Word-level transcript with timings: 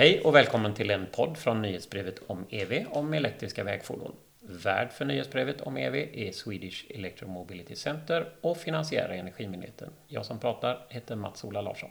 Hej 0.00 0.20
och 0.20 0.34
välkommen 0.34 0.74
till 0.74 0.90
en 0.90 1.06
podd 1.06 1.36
från 1.36 1.62
nyhetsbrevet 1.62 2.18
om 2.26 2.46
EV 2.50 2.86
om 2.90 3.14
elektriska 3.14 3.64
vägfordon. 3.64 4.12
Värd 4.40 4.92
för 4.92 5.04
nyhetsbrevet 5.04 5.60
om 5.60 5.76
EV 5.76 5.94
är 5.94 6.32
Swedish 6.32 6.86
Electromobility 6.90 7.76
Center 7.76 8.32
och 8.40 8.56
finansiär 8.56 9.08
Energimyndigheten. 9.08 9.90
Jag 10.06 10.26
som 10.26 10.38
pratar 10.38 10.86
heter 10.88 11.16
Mats-Ola 11.16 11.60
Larsson. 11.60 11.90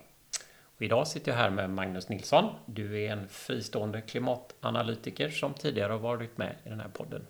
Och 0.76 0.82
idag 0.82 1.08
sitter 1.08 1.32
jag 1.32 1.38
här 1.38 1.50
med 1.50 1.70
Magnus 1.70 2.10
Nilsson. 2.10 2.56
Du 2.66 3.04
är 3.04 3.12
en 3.12 3.28
fristående 3.28 4.02
klimatanalytiker 4.02 5.30
som 5.30 5.54
tidigare 5.54 5.92
har 5.92 6.00
varit 6.00 6.38
med 6.38 6.56
i 6.66 6.70
den 6.70 6.80
här 6.80 6.90
podden. 6.90 7.28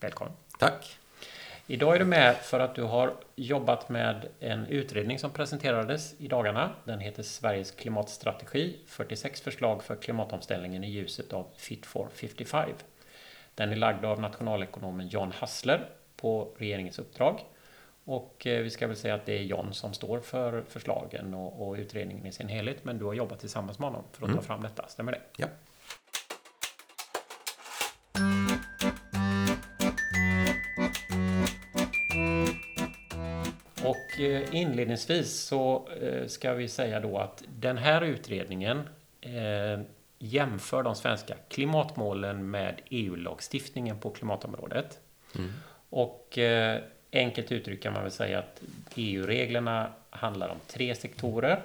Välkommen! 0.00 0.34
Tack! 0.58 0.98
Idag 1.66 1.94
är 1.94 1.98
du 1.98 2.04
med 2.04 2.36
för 2.36 2.60
att 2.60 2.74
du 2.74 2.82
har 2.82 3.14
jobbat 3.36 3.88
med 3.88 4.28
en 4.40 4.66
utredning 4.66 5.18
som 5.18 5.30
presenterades 5.30 6.20
i 6.20 6.28
dagarna. 6.28 6.70
Den 6.84 7.00
heter 7.00 7.22
Sveriges 7.22 7.70
klimatstrategi 7.70 8.76
46 8.86 9.40
förslag 9.40 9.82
för 9.82 9.96
klimatomställningen 9.96 10.84
i 10.84 10.90
ljuset 10.90 11.32
av 11.32 11.46
Fit 11.56 11.86
for 11.86 12.08
55. 12.14 12.70
Den 13.54 13.72
är 13.72 13.76
lagd 13.76 14.04
av 14.04 14.20
nationalekonomen 14.20 15.08
John 15.08 15.32
Hassler 15.32 15.88
på 16.16 16.54
regeringens 16.58 16.98
uppdrag. 16.98 17.40
Och 18.04 18.46
eh, 18.46 18.62
vi 18.62 18.70
ska 18.70 18.86
väl 18.86 18.96
säga 18.96 19.14
att 19.14 19.26
det 19.26 19.38
är 19.38 19.42
John 19.42 19.74
som 19.74 19.94
står 19.94 20.20
för 20.20 20.64
förslagen 20.68 21.34
och, 21.34 21.68
och 21.68 21.74
utredningen 21.74 22.26
i 22.26 22.32
sin 22.32 22.48
helhet. 22.48 22.84
Men 22.84 22.98
du 22.98 23.04
har 23.04 23.14
jobbat 23.14 23.40
tillsammans 23.40 23.78
med 23.78 23.88
honom 23.88 24.04
för 24.12 24.24
att 24.24 24.28
mm. 24.28 24.36
ta 24.36 24.42
fram 24.42 24.62
detta, 24.62 24.88
stämmer 24.88 25.12
det? 25.12 25.20
Ja. 25.36 25.46
Och 33.84 34.20
eh, 34.20 34.54
inledningsvis 34.54 35.40
så 35.40 35.88
eh, 36.00 36.26
ska 36.26 36.54
vi 36.54 36.68
säga 36.68 37.00
då 37.00 37.18
att 37.18 37.42
den 37.48 37.78
här 37.78 38.02
utredningen 38.02 38.88
eh, 39.20 39.80
jämför 40.18 40.82
de 40.82 40.94
svenska 40.94 41.34
klimatmålen 41.48 42.50
med 42.50 42.80
EU-lagstiftningen 42.90 43.98
på 43.98 44.10
klimatområdet. 44.10 45.00
Mm. 45.38 45.52
Och 45.90 46.38
enkelt 47.12 47.52
uttryckt 47.52 47.82
kan 47.82 47.92
man 47.92 48.02
väl 48.02 48.12
säga 48.12 48.38
att 48.38 48.62
EU-reglerna 48.94 49.92
handlar 50.10 50.48
om 50.48 50.56
tre 50.66 50.94
sektorer. 50.94 51.62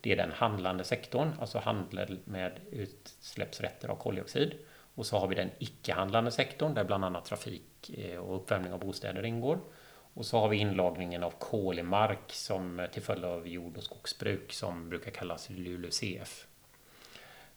Det 0.00 0.12
är 0.12 0.16
den 0.16 0.32
handlande 0.32 0.84
sektorn, 0.84 1.32
alltså 1.40 1.58
handel 1.58 2.18
med 2.24 2.52
utsläppsrätter 2.70 3.88
av 3.88 3.96
koldioxid. 3.96 4.52
Och 4.94 5.06
så 5.06 5.18
har 5.18 5.28
vi 5.28 5.34
den 5.34 5.50
icke-handlande 5.58 6.30
sektorn 6.30 6.74
där 6.74 6.84
bland 6.84 7.04
annat 7.04 7.24
trafik 7.24 7.90
och 8.20 8.36
uppvärmning 8.36 8.72
av 8.72 8.80
bostäder 8.80 9.24
ingår. 9.24 9.58
Och 10.16 10.26
så 10.26 10.38
har 10.40 10.48
vi 10.48 10.56
inlagringen 10.56 11.22
av 11.22 11.30
kol 11.30 11.78
i 11.78 11.82
mark 11.82 12.32
som 12.32 12.86
till 12.92 13.02
följd 13.02 13.24
av 13.24 13.48
jord 13.48 13.76
och 13.76 13.82
skogsbruk 13.82 14.52
som 14.52 14.88
brukar 14.88 15.10
kallas 15.10 15.50
LULUCF. 15.50 16.46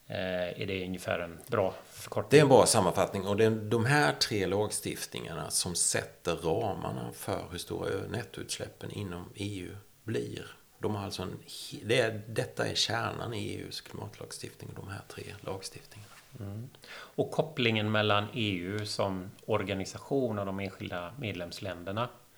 Eh, 0.07 0.61
är 0.61 0.65
det 0.65 0.85
ungefär 0.85 1.19
en 1.19 1.39
bra 1.47 1.73
förkortning? 1.89 2.29
Det 2.29 2.37
är 2.37 2.41
en 2.41 2.47
bra 2.49 2.65
sammanfattning 2.65 3.27
och 3.27 3.37
det 3.37 3.45
är 3.45 3.49
de 3.49 3.85
här 3.85 4.13
tre 4.13 4.47
lagstiftningarna 4.47 5.49
som 5.49 5.75
sätter 5.75 6.35
ramarna 6.35 7.11
för 7.13 7.43
hur 7.51 7.57
stora 7.57 7.89
nettoutsläppen 8.09 8.91
inom 8.91 9.29
EU 9.35 9.75
blir. 10.03 10.45
De 10.79 10.95
har 10.95 11.05
alltså 11.05 11.21
en, 11.21 11.39
det 11.83 11.99
är, 11.99 12.21
detta 12.27 12.67
är 12.67 12.75
kärnan 12.75 13.33
i 13.33 13.55
EUs 13.55 13.81
klimatlagstiftning, 13.81 14.69
de 14.75 14.87
här 14.87 15.01
tre 15.07 15.23
lagstiftningarna. 15.41 16.13
Mm. 16.39 16.69
Och 16.91 17.31
kopplingen 17.31 17.91
mellan 17.91 18.27
EU 18.33 18.85
som 18.85 19.31
organisation 19.45 20.39
och 20.39 20.45
de 20.45 20.59
enskilda 20.59 21.13
medlemsländerna 21.19 22.09
Eh, 22.09 22.28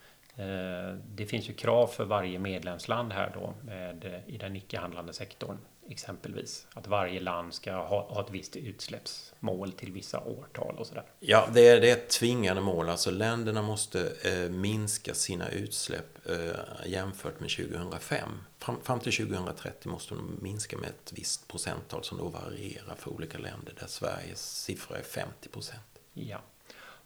det 1.15 1.25
finns 1.25 1.49
ju 1.49 1.53
krav 1.53 1.87
för 1.87 2.05
varje 2.05 2.39
medlemsland 2.39 3.13
här 3.13 3.31
då 3.33 3.53
med, 3.65 4.05
eh, 4.05 4.33
i 4.35 4.37
den 4.37 4.55
icke-handlande 4.55 5.13
sektorn 5.13 5.57
exempelvis. 5.89 6.67
Att 6.73 6.87
varje 6.87 7.19
land 7.19 7.53
ska 7.53 7.71
ha, 7.71 8.07
ha 8.09 8.21
ett 8.21 8.31
visst 8.31 8.55
utsläppsmål 8.55 9.71
till 9.71 9.91
vissa 9.91 10.19
årtal 10.19 10.75
och 10.77 10.87
sådär. 10.87 11.05
Ja, 11.19 11.49
det 11.53 11.67
är, 11.67 11.81
det 11.81 11.89
är 11.89 11.93
ett 11.93 12.09
tvingande 12.09 12.61
mål. 12.61 12.89
Alltså 12.89 13.11
länderna 13.11 13.61
måste 13.61 14.13
eh, 14.23 14.51
minska 14.51 15.13
sina 15.13 15.49
utsläpp 15.49 16.29
eh, 16.29 16.89
jämfört 16.89 17.39
med 17.39 17.49
2005. 17.49 18.29
Fram, 18.57 18.81
fram 18.83 18.99
till 18.99 19.13
2030 19.13 19.89
måste 19.89 20.15
de 20.15 20.39
minska 20.41 20.77
med 20.77 20.89
ett 20.89 21.13
visst 21.15 21.47
procenttal 21.47 22.03
som 22.03 22.17
då 22.17 22.29
varierar 22.29 22.95
för 22.95 23.11
olika 23.11 23.37
länder. 23.37 23.73
Där 23.79 23.87
Sveriges 23.87 24.63
siffra 24.63 24.97
är 24.97 25.03
50 25.03 25.49
procent. 25.49 25.81
Ja. 26.13 26.41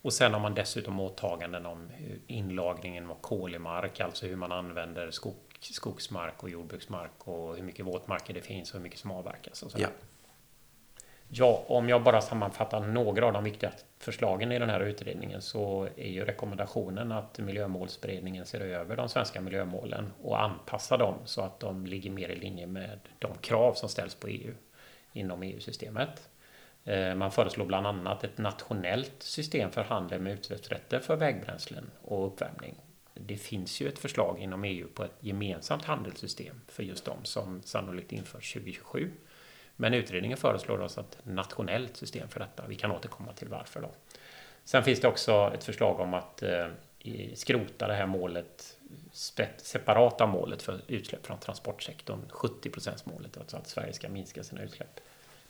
Och 0.05 0.13
sen 0.13 0.33
har 0.33 0.39
man 0.39 0.53
dessutom 0.53 0.99
åtaganden 0.99 1.65
om 1.65 1.89
inlagringen 2.27 3.09
av 3.09 3.15
kol 3.21 3.55
i 3.55 3.59
mark, 3.59 3.99
alltså 3.99 4.25
hur 4.25 4.35
man 4.35 4.51
använder 4.51 5.11
skog, 5.11 5.35
skogsmark 5.59 6.43
och 6.43 6.49
jordbruksmark 6.49 7.11
och 7.17 7.55
hur 7.55 7.63
mycket 7.63 7.85
våtmarker 7.85 8.33
det 8.33 8.41
finns 8.41 8.71
och 8.71 8.77
hur 8.77 8.83
mycket 8.83 8.99
som 8.99 9.11
avverkas. 9.11 9.63
Och 9.63 9.71
så. 9.71 9.77
Ja. 9.81 9.87
ja, 11.27 11.63
om 11.67 11.89
jag 11.89 12.03
bara 12.03 12.21
sammanfattar 12.21 12.79
några 12.79 13.25
av 13.25 13.33
de 13.33 13.43
viktiga 13.43 13.71
förslagen 13.99 14.51
i 14.51 14.59
den 14.59 14.69
här 14.69 14.79
utredningen 14.79 15.41
så 15.41 15.87
är 15.95 16.09
ju 16.09 16.25
rekommendationen 16.25 17.11
att 17.11 17.39
miljömålsberedningen 17.39 18.45
ser 18.45 18.59
över 18.59 18.95
de 18.95 19.09
svenska 19.09 19.41
miljömålen 19.41 20.13
och 20.21 20.43
anpassar 20.43 20.97
dem 20.97 21.15
så 21.25 21.41
att 21.41 21.59
de 21.59 21.85
ligger 21.85 22.11
mer 22.11 22.29
i 22.29 22.35
linje 22.35 22.67
med 22.67 22.99
de 23.19 23.37
krav 23.41 23.73
som 23.73 23.89
ställs 23.89 24.15
på 24.15 24.27
EU 24.27 24.53
inom 25.13 25.43
EU-systemet. 25.43 26.29
Eh, 26.85 27.15
man 27.15 27.31
föreslår 27.31 27.65
bland 27.65 27.87
annat 27.87 28.23
ett 28.23 28.37
nationellt 28.37 29.23
system 29.23 29.71
för 29.71 29.83
handel 29.83 30.21
med 30.21 30.33
utsläppsrätter 30.33 30.99
för 30.99 31.15
vägbränslen 31.15 31.91
och 32.01 32.27
uppvärmning. 32.27 32.75
Det 33.13 33.37
finns 33.37 33.81
ju 33.81 33.87
ett 33.87 33.99
förslag 33.99 34.39
inom 34.39 34.63
EU 34.63 34.87
på 34.87 35.03
ett 35.03 35.17
gemensamt 35.19 35.85
handelssystem 35.85 36.61
för 36.67 36.83
just 36.83 37.05
dem 37.05 37.17
som 37.23 37.61
sannolikt 37.63 38.11
införs 38.11 38.53
2027. 38.53 39.11
Men 39.75 39.93
utredningen 39.93 40.37
föreslår 40.37 40.81
oss 40.81 40.97
ett 40.97 41.17
nationellt 41.23 41.97
system 41.97 42.29
för 42.29 42.39
detta. 42.39 42.63
Vi 42.67 42.75
kan 42.75 42.91
återkomma 42.91 43.33
till 43.33 43.47
varför 43.47 43.81
då. 43.81 43.91
Sen 44.63 44.83
finns 44.83 44.99
det 44.99 45.07
också 45.07 45.51
ett 45.53 45.63
förslag 45.63 45.99
om 45.99 46.13
att 46.13 46.43
eh, 46.43 46.67
skrota 47.33 47.87
det 47.87 47.93
här 47.93 48.05
målet, 48.05 48.77
separata 49.57 50.27
målet 50.27 50.61
för 50.61 50.81
utsläpp 50.87 51.25
från 51.25 51.39
transportsektorn, 51.39 52.19
70% 52.29 53.01
målet, 53.03 53.37
alltså 53.37 53.57
att 53.57 53.67
Sverige 53.67 53.93
ska 53.93 54.09
minska 54.09 54.43
sina 54.43 54.63
utsläpp 54.63 54.99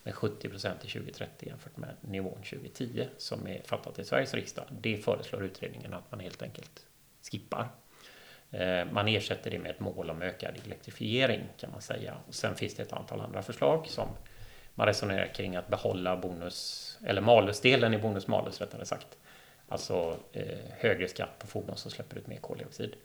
med 0.06 0.16
70 0.16 0.50
procent 0.50 0.82
till 0.82 0.90
2030 0.90 1.50
jämfört 1.50 1.78
med 1.78 1.96
nivån 2.02 2.44
2010 2.44 3.08
som 3.18 3.48
är 3.48 3.62
fattat 3.66 4.00
i 4.00 4.04
Sveriges 4.04 4.34
riksdag. 4.34 4.66
Det 4.70 4.98
föreslår 4.98 5.44
utredningen 5.44 5.94
att 5.94 6.12
man 6.12 6.20
helt 6.20 6.42
enkelt 6.42 6.86
skippar. 7.32 7.68
Eh, 8.52 8.86
man 8.92 9.08
ersätter 9.08 9.52
det 9.52 9.60
med 9.60 9.72
ett 9.72 9.80
mål 9.80 10.10
om 10.10 10.22
ökad 10.22 10.56
elektrifiering 10.66 11.42
kan 11.58 11.72
man 11.72 11.82
säga. 11.82 12.18
Och 12.28 12.36
sen 12.36 12.56
finns 12.56 12.76
det 12.76 12.84
ett 12.84 12.94
antal 12.94 13.22
andra 13.22 13.42
förslag 13.42 13.88
som 13.88 14.08
man 14.76 14.88
resonerar 14.88 15.34
kring 15.34 15.56
att 15.56 15.68
behålla 15.68 16.18
bonus 16.18 17.00
eller 17.06 17.22
malusdelen 17.22 17.94
i 17.94 17.98
bonus 17.98 18.28
malus 18.28 18.62
rättare 18.62 18.86
sagt. 18.86 19.18
Alltså 19.68 20.18
eh, 20.32 20.60
högre 20.78 21.08
skatt 21.08 21.40
på 21.40 21.48
fordon 21.48 21.78
som 21.78 21.92
släpper 21.92 22.18
ut 22.18 22.28
mer 22.28 22.38
koldioxid. 22.38 22.96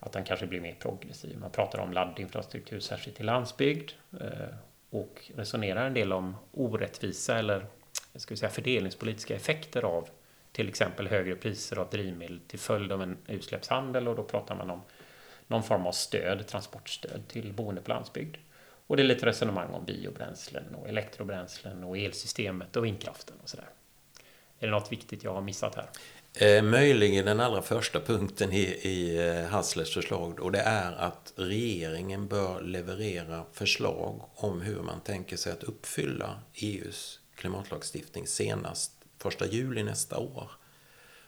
Att 0.00 0.12
den 0.12 0.24
kanske 0.24 0.46
blir 0.46 0.60
mer 0.60 0.74
progressiv. 0.74 1.38
Man 1.38 1.50
pratar 1.50 1.78
om 1.78 1.92
laddinfrastruktur 1.92 2.80
särskilt 2.80 3.20
i 3.20 3.22
landsbygd 3.22 3.90
eh, 4.20 4.54
och 4.94 5.30
resonerar 5.36 5.86
en 5.86 5.94
del 5.94 6.12
om 6.12 6.36
orättvisa 6.52 7.38
eller 7.38 7.66
ska 8.14 8.34
vi 8.34 8.38
säga, 8.38 8.50
fördelningspolitiska 8.50 9.34
effekter 9.34 9.82
av 9.82 10.08
till 10.52 10.68
exempel 10.68 11.08
högre 11.08 11.36
priser 11.36 11.78
av 11.78 11.90
drivmedel 11.90 12.40
till 12.46 12.58
följd 12.58 12.92
av 12.92 13.02
en 13.02 13.16
utsläppshandel 13.26 14.08
och 14.08 14.16
då 14.16 14.24
pratar 14.24 14.54
man 14.54 14.70
om 14.70 14.82
någon 15.46 15.62
form 15.62 15.86
av 15.86 15.92
stöd, 15.92 16.46
transportstöd 16.46 17.28
till 17.28 17.52
boende 17.52 17.80
på 17.80 17.90
landsbygd. 17.90 18.36
Och 18.86 18.96
det 18.96 19.02
är 19.02 19.06
lite 19.06 19.26
resonemang 19.26 19.70
om 19.70 19.84
biobränslen 19.84 20.74
och 20.74 20.88
elektrobränslen 20.88 21.84
och 21.84 21.98
elsystemet 21.98 22.76
och 22.76 22.84
vindkraften 22.84 23.36
och 23.42 23.48
sådär. 23.48 23.68
Är 24.58 24.66
det 24.66 24.72
något 24.72 24.92
viktigt 24.92 25.24
jag 25.24 25.34
har 25.34 25.40
missat 25.40 25.74
här? 25.74 25.88
Eh, 26.36 26.62
möjligen 26.62 27.26
den 27.26 27.40
allra 27.40 27.62
första 27.62 28.00
punkten 28.00 28.52
i, 28.52 28.62
i 28.62 29.28
eh, 29.28 29.46
Hasslers 29.46 29.94
förslag 29.94 30.40
och 30.40 30.52
det 30.52 30.60
är 30.60 30.92
att 30.92 31.32
regeringen 31.36 32.26
bör 32.26 32.62
leverera 32.62 33.44
förslag 33.52 34.20
om 34.34 34.60
hur 34.60 34.82
man 34.82 35.00
tänker 35.00 35.36
sig 35.36 35.52
att 35.52 35.62
uppfylla 35.62 36.40
EUs 36.54 37.20
klimatlagstiftning 37.34 38.26
senast 38.26 38.92
1 39.24 39.52
juli 39.52 39.82
nästa 39.82 40.18
år. 40.18 40.50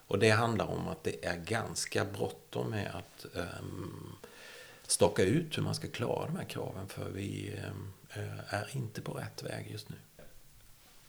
Och 0.07 0.19
det 0.19 0.31
handlar 0.31 0.67
om 0.67 0.89
att 0.89 1.05
det 1.05 1.25
är 1.25 1.37
ganska 1.37 2.05
bråttom 2.05 2.71
med 2.71 2.91
att 2.95 3.27
um, 3.35 4.17
staka 4.87 5.23
ut 5.23 5.59
hur 5.59 5.63
man 5.63 5.75
ska 5.75 5.89
klara 5.89 6.27
de 6.27 6.37
här 6.37 6.45
kraven 6.45 6.89
för 6.89 7.11
vi 7.11 7.61
um, 7.69 7.93
är 8.49 8.69
inte 8.73 9.01
på 9.01 9.13
rätt 9.13 9.43
väg 9.43 9.71
just 9.71 9.89
nu. 9.89 9.97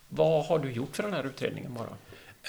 Vad 0.10 0.46
har 0.46 0.60
du 0.60 0.72
gjort 0.72 0.96
för 0.96 1.04
den 1.04 1.14
här 1.14 1.24
utredningen 1.24 1.74
bara? 1.74 1.98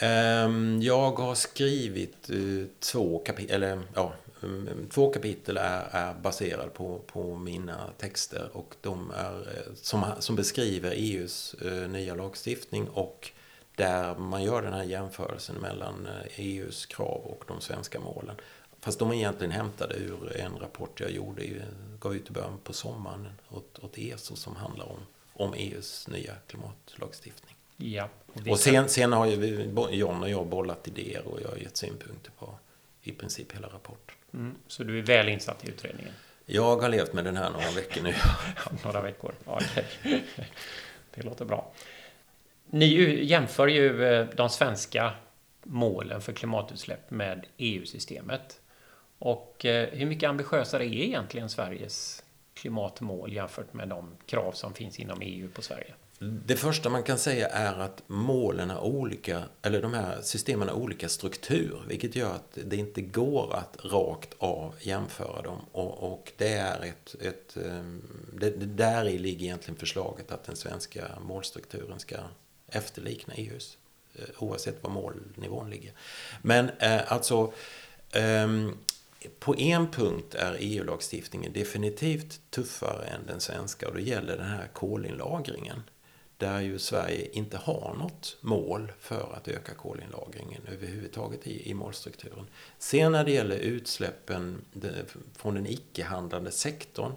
Ehm, 0.00 0.82
jag 0.82 1.10
har 1.12 1.34
skrivit 1.34 2.30
eh, 2.30 2.66
två 2.80 3.18
kapitel, 3.18 3.54
eller 3.54 3.82
ja, 3.94 4.12
mm, 4.42 4.88
två 4.90 5.10
kapitel 5.10 5.56
är, 5.56 5.88
är 5.90 6.14
baserade 6.14 6.70
på, 6.70 6.98
på 6.98 7.36
mina 7.36 7.90
texter 7.98 8.48
och 8.52 8.74
de 8.80 9.10
är 9.10 9.34
eh, 9.40 9.74
som, 9.74 10.04
som 10.18 10.36
beskriver 10.36 10.92
EUs 10.96 11.54
eh, 11.54 11.88
nya 11.88 12.14
lagstiftning 12.14 12.88
och 12.88 13.30
där 13.76 14.14
man 14.14 14.42
gör 14.42 14.62
den 14.62 14.72
här 14.72 14.84
jämförelsen 14.84 15.56
mellan 15.56 16.06
e 16.06 16.28
EUs 16.36 16.86
krav 16.86 17.20
och 17.24 17.44
de 17.48 17.60
svenska 17.60 18.00
målen. 18.00 18.36
Fast 18.80 18.98
de 18.98 19.10
är 19.10 19.14
egentligen 19.14 19.52
hämtade 19.52 19.94
ur 19.94 20.36
en 20.36 20.58
rapport 20.58 21.00
jag 21.00 21.10
gjorde, 21.10 21.42
gav 22.00 22.14
ut 22.14 22.30
i 22.30 22.32
början 22.32 22.58
på 22.64 22.72
sommaren 22.72 23.28
åt, 23.48 23.78
åt 23.78 23.98
ESO 23.98 24.36
som 24.36 24.56
handlar 24.56 24.92
om, 24.92 24.98
om 25.32 25.54
EUs 25.54 26.08
nya 26.08 26.34
klimatlagstiftning. 26.46 27.57
Ja, 27.80 28.08
och, 28.32 28.48
och 28.48 28.58
sen, 28.58 28.88
sen 28.88 29.12
har 29.12 29.26
ju 29.26 29.70
John 29.90 30.22
och 30.22 30.30
jag 30.30 30.46
bollat 30.46 30.88
idéer 30.88 31.26
och 31.26 31.40
jag 31.42 31.48
har 31.48 31.56
gett 31.56 31.76
synpunkter 31.76 32.30
på 32.38 32.58
i 33.02 33.12
princip 33.12 33.54
hela 33.54 33.68
rapporten. 33.68 34.16
Mm, 34.34 34.54
så 34.66 34.84
du 34.84 34.98
är 34.98 35.02
väl 35.02 35.28
insatt 35.28 35.64
i 35.64 35.68
utredningen? 35.68 36.12
Jag 36.46 36.76
har 36.76 36.88
levt 36.88 37.12
med 37.12 37.24
den 37.24 37.36
här 37.36 37.50
några 37.50 37.70
veckor 37.70 38.02
nu. 38.02 38.14
några 38.84 39.00
veckor, 39.00 39.34
ja, 39.44 39.56
okay. 39.56 39.84
Det 41.14 41.22
låter 41.22 41.44
bra. 41.44 41.72
Ni 42.66 43.24
jämför 43.24 43.68
ju 43.68 44.04
eh, 44.04 44.26
de 44.36 44.48
svenska 44.50 45.12
målen 45.62 46.20
för 46.20 46.32
klimatutsläpp 46.32 47.10
med 47.10 47.46
EU-systemet. 47.56 48.60
Och 49.18 49.64
eh, 49.64 49.88
hur 49.88 50.06
mycket 50.06 50.28
ambitiösare 50.28 50.84
är 50.84 51.02
egentligen 51.02 51.48
Sveriges 51.48 52.24
klimatmål 52.54 53.32
jämfört 53.32 53.72
med 53.72 53.88
de 53.88 54.16
krav 54.26 54.52
som 54.52 54.74
finns 54.74 54.98
inom 54.98 55.18
EU 55.22 55.48
på 55.48 55.62
Sverige? 55.62 55.94
Det 56.20 56.56
första 56.56 56.88
man 56.88 57.02
kan 57.02 57.18
säga 57.18 57.48
är 57.48 57.74
att 57.80 58.02
målen 58.06 58.70
är 58.70 58.80
olika, 58.80 59.42
eller 59.62 59.82
de 59.82 59.94
här 59.94 60.18
systemen 60.22 60.68
har 60.68 60.74
olika 60.74 61.08
struktur, 61.08 61.82
vilket 61.88 62.16
gör 62.16 62.34
att 62.34 62.58
det 62.64 62.76
inte 62.76 63.00
går 63.00 63.56
att 63.56 63.84
rakt 63.84 64.34
av 64.38 64.74
jämföra 64.80 65.42
dem. 65.42 65.58
Och, 65.72 66.12
och 66.12 66.32
det 66.36 66.52
är 66.52 66.82
ett, 66.82 67.14
ett 67.20 67.56
ehm, 67.56 68.02
det, 68.32 68.50
det 68.50 68.66
där 68.66 69.04
i 69.04 69.18
ligger 69.18 69.44
egentligen 69.44 69.78
förslaget 69.78 70.32
att 70.32 70.44
den 70.44 70.56
svenska 70.56 71.04
målstrukturen 71.20 71.98
ska 71.98 72.16
efterlikna 72.68 73.34
EUs, 73.34 73.78
eh, 74.14 74.24
oavsett 74.38 74.82
var 74.82 74.90
målnivån 74.90 75.70
ligger. 75.70 75.92
Men 76.42 76.70
eh, 76.78 77.12
alltså, 77.12 77.52
eh, 78.12 78.48
på 79.38 79.56
en 79.56 79.90
punkt 79.90 80.34
är 80.34 80.56
EU-lagstiftningen 80.58 81.52
definitivt 81.52 82.40
tuffare 82.50 83.04
än 83.06 83.26
den 83.26 83.40
svenska 83.40 83.88
och 83.88 83.94
det 83.94 84.02
gäller 84.02 84.36
den 84.36 84.48
här 84.48 84.68
kolinlagringen 84.72 85.82
där 86.38 86.60
ju 86.60 86.78
Sverige 86.78 87.28
inte 87.32 87.56
har 87.56 87.94
något 87.98 88.36
mål 88.40 88.92
för 89.00 89.36
att 89.36 89.48
öka 89.48 89.74
kolinlagringen 89.74 90.62
överhuvudtaget 90.72 91.46
i, 91.46 91.70
i 91.70 91.74
målstrukturen. 91.74 92.46
Sen 92.78 93.12
när 93.12 93.24
det 93.24 93.30
gäller 93.32 93.56
utsläppen 93.56 94.64
från 95.36 95.54
den 95.54 95.66
icke-handlande 95.66 96.50
sektorn 96.50 97.12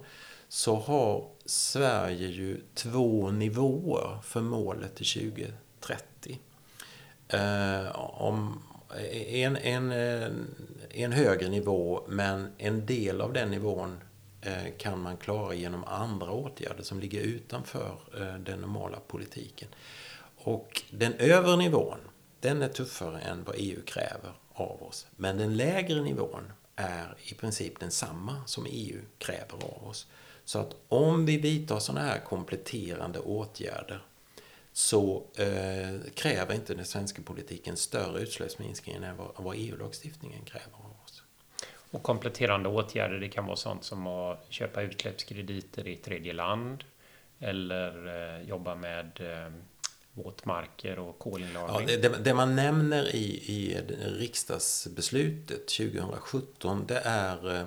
så 0.48 0.76
har 0.76 1.28
Sverige 1.44 2.28
ju 2.28 2.60
två 2.74 3.30
nivåer 3.30 4.18
för 4.22 4.40
målet 4.40 4.94
till 4.94 5.06
2030. 5.06 6.40
Eh, 7.28 8.00
om 8.20 8.62
en, 9.26 9.56
en, 9.56 9.92
eh, 9.92 10.30
en 10.90 11.12
högre 11.12 11.48
nivå, 11.48 12.04
men 12.08 12.52
en 12.58 12.86
del 12.86 13.20
av 13.20 13.32
den 13.32 13.50
nivån 13.50 14.00
Eh, 14.44 14.72
kan 14.78 15.02
man 15.02 15.16
klara 15.16 15.54
genom 15.54 15.84
andra 15.84 16.30
åtgärder 16.30 16.82
som 16.82 17.00
ligger 17.00 17.20
utanför 17.20 17.96
eh, 18.20 18.34
den 18.34 18.60
normala 18.60 19.00
politiken. 19.06 19.68
Och 20.36 20.82
den 20.90 21.14
övre 21.14 21.56
nivån, 21.56 21.98
den 22.40 22.62
är 22.62 22.68
tuffare 22.68 23.20
än 23.20 23.44
vad 23.44 23.54
EU 23.58 23.82
kräver 23.86 24.32
av 24.52 24.82
oss. 24.82 25.06
Men 25.16 25.38
den 25.38 25.56
lägre 25.56 26.02
nivån 26.02 26.52
är 26.76 27.16
i 27.24 27.34
princip 27.34 27.80
densamma 27.80 28.42
som 28.46 28.66
EU 28.70 29.00
kräver 29.18 29.54
av 29.54 29.88
oss. 29.88 30.06
Så 30.44 30.58
att 30.58 30.76
om 30.88 31.26
vi 31.26 31.38
vidtar 31.38 31.78
sådana 31.78 32.06
här 32.06 32.18
kompletterande 32.18 33.18
åtgärder 33.18 34.02
så 34.72 35.24
eh, 35.36 36.10
kräver 36.14 36.54
inte 36.54 36.74
den 36.74 36.84
svenska 36.84 37.22
politiken 37.22 37.76
större 37.76 38.20
utsläppsminskning 38.20 38.96
än 38.96 39.16
vad, 39.16 39.30
vad 39.36 39.56
EU-lagstiftningen 39.58 40.44
kräver. 40.44 40.81
Och 41.92 42.02
kompletterande 42.02 42.68
åtgärder, 42.68 43.20
det 43.20 43.28
kan 43.28 43.46
vara 43.46 43.56
sånt 43.56 43.84
som 43.84 44.06
att 44.06 44.46
köpa 44.48 44.82
utsläppskrediter 44.82 45.88
i 45.88 45.96
tredje 45.96 46.32
land 46.32 46.84
eller 47.38 48.06
eh, 48.06 48.48
jobba 48.48 48.74
med 48.74 49.20
eh, 49.20 49.52
våtmarker 50.12 50.98
och 50.98 51.18
kolinlagring. 51.18 51.88
Ja, 51.88 51.96
det, 51.96 52.24
det, 52.24 52.34
man 52.34 52.56
nämner 52.56 53.14
i, 53.14 53.24
i 53.46 53.80
riksdagsbeslutet 54.18 55.68
2017 55.68 56.84
det 56.88 57.00
är 57.04 57.54
eh, 57.54 57.64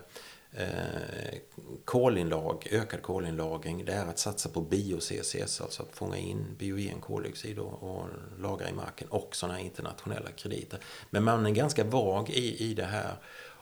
eh, 0.52 1.40
kolinlag, 1.86 2.68
ökad 2.72 3.02
kolinlagring. 3.02 3.86
Det 3.86 3.94
är 3.94 4.06
att 4.06 4.20
satsa 4.20 4.50
på 4.50 4.62
bio-CCS, 4.62 5.62
alltså 5.62 5.84
att 5.84 5.96
fånga 5.96 6.18
in 6.18 6.56
biogen 6.58 7.02
koldioxid 7.02 7.60
och, 7.60 7.84
och 7.84 8.08
lagra 8.40 8.70
i 8.70 8.74
marken 8.74 9.08
och 9.08 9.36
sådana 9.36 9.60
internationella 9.60 10.32
krediter. 10.32 10.80
Men 11.10 11.24
man 11.24 11.46
är 11.46 11.52
ganska 11.52 11.84
vag 11.84 12.30
i, 12.30 12.72
i 12.72 12.74
det 12.74 12.86
här. 12.86 13.16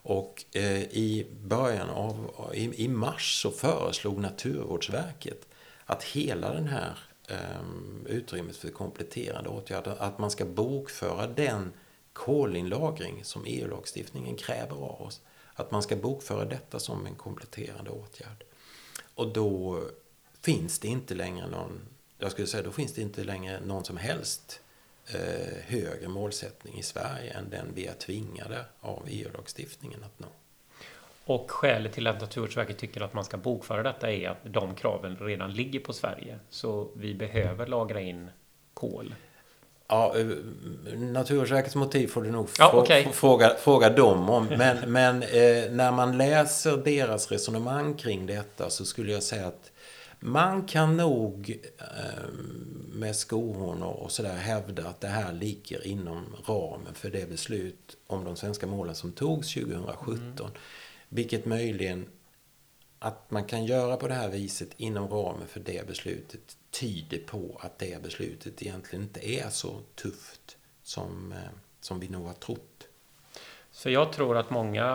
Och 0.04 0.46
eh, 0.52 0.82
i 0.82 1.28
början 1.42 1.90
av, 1.90 2.30
i, 2.54 2.84
i, 2.84 2.88
mars 2.88 3.42
så 3.42 3.52
föreslog 3.52 4.20
Naturvårdsverket 4.20 5.48
att 5.86 6.04
hela 6.04 6.54
den 6.54 6.68
här 6.68 7.00
eh, 7.28 7.66
utrymmet 8.06 8.58
för 8.58 8.70
kompletterande 8.70 9.50
åtgärder, 9.50 9.96
att 10.00 10.20
man 10.20 10.32
ska 10.32 10.46
bokföra 10.46 11.28
den 11.28 11.74
kolinlagring 12.14 13.24
som 13.24 13.46
EU-lagstiftningen 13.46 14.36
kräver 14.36 14.76
av 14.76 15.02
oss. 15.02 15.22
Att 15.54 15.72
man 15.72 15.84
ska 15.84 15.96
bokföra 15.96 16.46
detta 16.46 16.80
som 16.80 17.06
en 17.06 17.16
kompletterande 17.16 17.92
åtgärd. 17.92 18.44
Och 19.16 19.34
då 19.34 19.82
finns 20.42 20.80
det 20.80 20.88
inte 20.88 21.16
längre 21.16 21.48
någon, 21.48 21.82
jag 22.18 22.32
skulle 22.32 22.48
säga 22.48 22.64
då 22.64 22.72
finns 22.72 22.94
det 22.94 23.02
inte 23.02 23.24
längre 23.24 23.60
någon 23.66 23.86
som 23.86 23.98
helst 23.98 24.60
Eh, 24.60 24.73
högre 25.66 26.08
målsättning 26.08 26.80
i 26.80 26.84
Sverige 26.84 27.34
än 27.34 27.50
den 27.50 27.72
vi 27.74 27.86
är 27.86 27.94
tvingade 27.94 28.66
av 28.80 29.08
EU-lagstiftningen 29.08 30.04
att 30.04 30.20
nå. 30.20 30.28
Och 31.26 31.52
skälet 31.52 31.94
till 31.94 32.08
att 32.08 32.22
Naturvårdsverket 32.22 32.78
tycker 32.78 33.02
att 33.02 33.14
man 33.14 33.26
ska 33.26 33.38
bokföra 33.38 33.84
detta 33.84 34.12
är 34.12 34.30
att 34.30 34.38
de 34.44 34.76
kraven 34.76 35.18
redan 35.20 35.54
ligger 35.54 35.80
på 35.80 35.94
Sverige. 35.94 36.40
Så 36.50 36.90
vi 36.96 37.14
behöver 37.14 37.68
lagra 37.68 38.02
in 38.02 38.30
kol. 38.74 39.16
Ja, 39.88 40.16
eh, 40.18 40.26
Naturvårdsverkets 40.98 41.76
motiv 41.76 42.08
får 42.08 42.22
du 42.22 42.32
nog 42.32 42.50
ja, 42.60 42.82
okay. 42.82 43.06
fråga, 43.12 43.56
fråga 43.60 43.90
dem 43.90 44.30
om. 44.30 44.46
Men, 44.46 44.92
men 44.92 45.24
eh, 45.24 45.72
när 45.72 45.92
man 45.92 46.18
läser 46.18 46.78
deras 46.78 47.32
resonemang 47.32 47.94
kring 47.94 48.26
detta 48.26 48.70
så 48.70 48.86
skulle 48.86 49.12
jag 49.12 49.24
säga 49.24 49.48
att 49.48 49.72
man 50.26 50.66
kan 50.66 50.98
nog 50.98 51.60
eh, 51.80 52.30
med 52.94 53.16
skohorn 53.16 53.84
och 53.84 54.12
sådär 54.12 54.36
hävda 54.36 54.88
att 54.88 55.02
det 55.02 55.08
här 55.08 55.34
ligger 55.34 55.88
inom 55.88 56.36
ramen 56.46 56.94
för 56.94 57.10
det 57.10 57.30
beslut 57.30 57.98
om 58.08 58.24
de 58.24 58.36
svenska 58.36 58.68
målen 58.68 58.96
som 58.96 59.12
togs 59.12 59.54
2017. 59.54 60.18
Mm. 60.40 60.52
Vilket 61.10 61.46
möjligen 61.46 62.06
att 63.00 63.32
man 63.32 63.46
kan 63.46 63.66
göra 63.66 63.98
på 63.98 64.08
det 64.08 64.14
här 64.14 64.30
viset 64.30 64.70
inom 64.78 65.08
ramen 65.08 65.48
för 65.48 65.60
det 65.60 65.88
beslutet 65.88 66.58
tyder 66.72 67.20
på 67.20 67.60
att 67.62 67.80
det 67.80 68.04
beslutet 68.04 68.62
egentligen 68.62 69.04
inte 69.04 69.30
är 69.30 69.50
så 69.50 69.82
tufft 69.96 70.58
som, 70.84 71.32
eh, 71.32 71.38
som 71.82 72.00
vi 72.00 72.10
nog 72.10 72.26
har 72.26 72.34
trott. 72.34 72.88
Så 73.72 73.90
jag 73.90 74.14
tror 74.14 74.38
att 74.38 74.50
många 74.50 74.86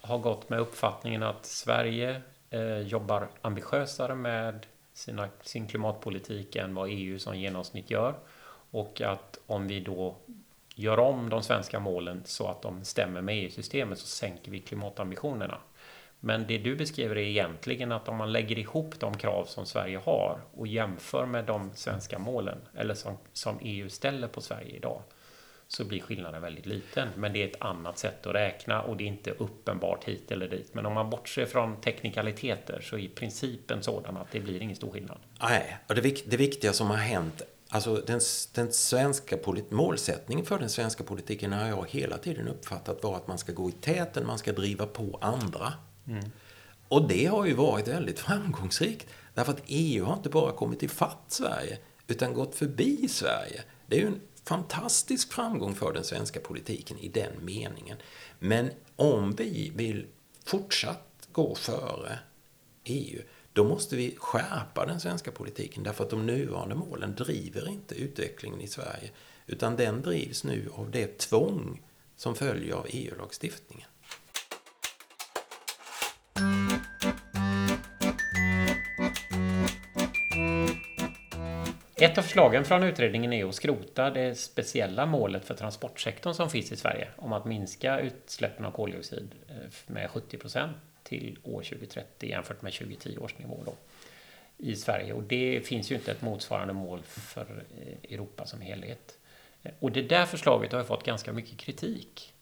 har 0.00 0.18
gått 0.18 0.48
med 0.48 0.60
uppfattningen 0.60 1.22
att 1.22 1.46
Sverige 1.46 2.22
eh, 2.50 2.78
jobbar 2.78 3.28
ambitiösare 3.42 4.14
med 4.14 4.66
sina, 4.92 5.28
sin 5.42 5.66
klimatpolitik 5.66 6.56
än 6.56 6.74
vad 6.74 6.88
EU 6.90 7.18
som 7.18 7.38
genomsnitt 7.38 7.90
gör. 7.90 8.14
Och 8.70 9.00
att 9.00 9.38
om 9.46 9.68
vi 9.68 9.80
då 9.80 10.16
gör 10.74 10.98
om 10.98 11.28
de 11.28 11.42
svenska 11.42 11.80
målen 11.80 12.22
så 12.24 12.48
att 12.48 12.62
de 12.62 12.84
stämmer 12.84 13.20
med 13.20 13.44
EU-systemet 13.44 13.98
så 13.98 14.06
sänker 14.06 14.50
vi 14.50 14.60
klimatambitionerna. 14.60 15.58
Men 16.20 16.46
det 16.46 16.58
du 16.58 16.76
beskriver 16.76 17.18
är 17.18 17.22
egentligen 17.22 17.92
att 17.92 18.08
om 18.08 18.16
man 18.16 18.32
lägger 18.32 18.58
ihop 18.58 19.00
de 19.00 19.16
krav 19.16 19.44
som 19.44 19.66
Sverige 19.66 19.98
har 19.98 20.40
och 20.54 20.66
jämför 20.66 21.26
med 21.26 21.44
de 21.44 21.70
svenska 21.74 22.18
målen 22.18 22.58
eller 22.74 22.94
som, 22.94 23.18
som 23.32 23.58
EU 23.60 23.90
ställer 23.90 24.28
på 24.28 24.40
Sverige 24.40 24.76
idag 24.76 25.02
så 25.76 25.84
blir 25.84 26.00
skillnaden 26.00 26.42
väldigt 26.42 26.66
liten. 26.66 27.08
Men 27.16 27.32
det 27.32 27.42
är 27.42 27.48
ett 27.48 27.62
annat 27.62 27.98
sätt 27.98 28.26
att 28.26 28.34
räkna 28.34 28.82
och 28.82 28.96
det 28.96 29.04
är 29.04 29.08
inte 29.08 29.30
uppenbart 29.30 30.04
hit 30.04 30.30
eller 30.30 30.48
dit. 30.48 30.74
Men 30.74 30.86
om 30.86 30.92
man 30.92 31.10
bortser 31.10 31.46
från 31.46 31.80
teknikaliteter 31.80 32.80
så 32.80 32.98
är 32.98 33.08
principen 33.08 33.82
sådan 33.82 34.16
att 34.16 34.30
det 34.30 34.40
blir 34.40 34.62
ingen 34.62 34.76
stor 34.76 34.90
skillnad. 34.90 35.18
Nej, 35.40 35.78
och 35.88 35.94
det, 35.94 36.30
det 36.30 36.36
viktiga 36.36 36.72
som 36.72 36.90
har 36.90 36.96
hänt 36.96 37.42
Alltså 37.74 37.94
den, 37.94 38.20
den 38.54 38.72
svenska 38.72 39.36
målsättningen 39.70 40.46
för 40.46 40.58
den 40.58 40.70
svenska 40.70 41.04
politiken 41.04 41.52
har 41.52 41.68
jag 41.68 41.86
hela 41.90 42.18
tiden 42.18 42.48
uppfattat 42.48 43.02
var 43.02 43.16
att 43.16 43.28
man 43.28 43.38
ska 43.38 43.52
gå 43.52 43.68
i 43.68 43.72
täten, 43.72 44.26
man 44.26 44.38
ska 44.38 44.52
driva 44.52 44.86
på 44.86 45.18
andra. 45.20 45.72
Mm. 46.08 46.24
Och 46.88 47.08
det 47.08 47.26
har 47.26 47.46
ju 47.46 47.54
varit 47.54 47.88
väldigt 47.88 48.18
framgångsrikt. 48.18 49.06
Därför 49.34 49.52
att 49.52 49.62
EU 49.66 50.04
har 50.04 50.14
inte 50.14 50.28
bara 50.28 50.52
kommit 50.52 50.82
ifatt 50.82 51.24
Sverige, 51.28 51.78
utan 52.06 52.34
gått 52.34 52.54
förbi 52.54 53.08
Sverige. 53.08 53.62
Det 53.86 53.96
är 53.96 54.00
ju 54.00 54.06
en 54.06 54.20
fantastisk 54.44 55.32
framgång 55.32 55.74
för 55.74 55.92
den 55.92 56.04
svenska 56.04 56.40
politiken 56.40 56.98
i 56.98 57.08
den 57.08 57.32
meningen. 57.44 57.96
Men 58.38 58.70
om 58.96 59.32
vi 59.32 59.72
vill 59.74 60.06
fortsatt 60.44 61.28
gå 61.32 61.54
före 61.54 62.18
EU, 62.84 63.22
då 63.52 63.64
måste 63.64 63.96
vi 63.96 64.16
skärpa 64.18 64.86
den 64.86 65.00
svenska 65.00 65.32
politiken 65.32 65.82
därför 65.82 66.04
att 66.04 66.10
de 66.10 66.26
nuvarande 66.26 66.74
målen 66.74 67.14
driver 67.14 67.68
inte 67.68 67.94
utvecklingen 67.94 68.60
i 68.60 68.68
Sverige, 68.68 69.10
utan 69.46 69.76
den 69.76 70.02
drivs 70.02 70.44
nu 70.44 70.68
av 70.74 70.90
det 70.90 71.18
tvång 71.18 71.82
som 72.16 72.34
följer 72.34 72.74
av 72.74 72.86
EU-lagstiftningen. 72.88 73.88
Ett 82.02 82.18
av 82.18 82.22
förslagen 82.22 82.64
från 82.64 82.82
utredningen 82.82 83.32
är 83.32 83.44
att 83.44 83.54
skrota 83.54 84.10
det 84.10 84.34
speciella 84.34 85.06
målet 85.06 85.44
för 85.44 85.54
transportsektorn 85.54 86.34
som 86.34 86.50
finns 86.50 86.72
i 86.72 86.76
Sverige 86.76 87.08
om 87.16 87.32
att 87.32 87.44
minska 87.44 88.00
utsläppen 88.00 88.64
av 88.64 88.70
koldioxid 88.70 89.34
eh, 89.48 89.54
med 89.86 90.10
70 90.10 90.38
procent 90.38 90.76
till 91.02 91.38
år 91.42 91.62
2030 91.62 92.30
jämfört 92.30 92.62
med 92.62 92.72
2010 92.72 93.18
års 93.18 93.38
nivå 93.38 93.62
då 93.64 93.74
i 94.58 94.76
Sverige. 94.76 95.12
Och 95.12 95.22
det 95.22 95.66
finns 95.66 95.90
ju 95.90 95.94
inte 95.94 96.12
ett 96.12 96.22
motsvarande 96.22 96.74
mål 96.74 97.02
för 97.02 97.64
eh, 97.80 98.14
Europa 98.14 98.46
som 98.46 98.60
helhet. 98.60 99.18
Eh, 99.62 99.72
och 99.78 99.92
det 99.92 100.02
där 100.02 100.26
förslaget 100.26 100.72
har 100.72 100.78
ju 100.78 100.86
fått 100.86 101.06
ganska 101.06 101.32
mycket 101.32 101.58
kritik. 101.58 102.34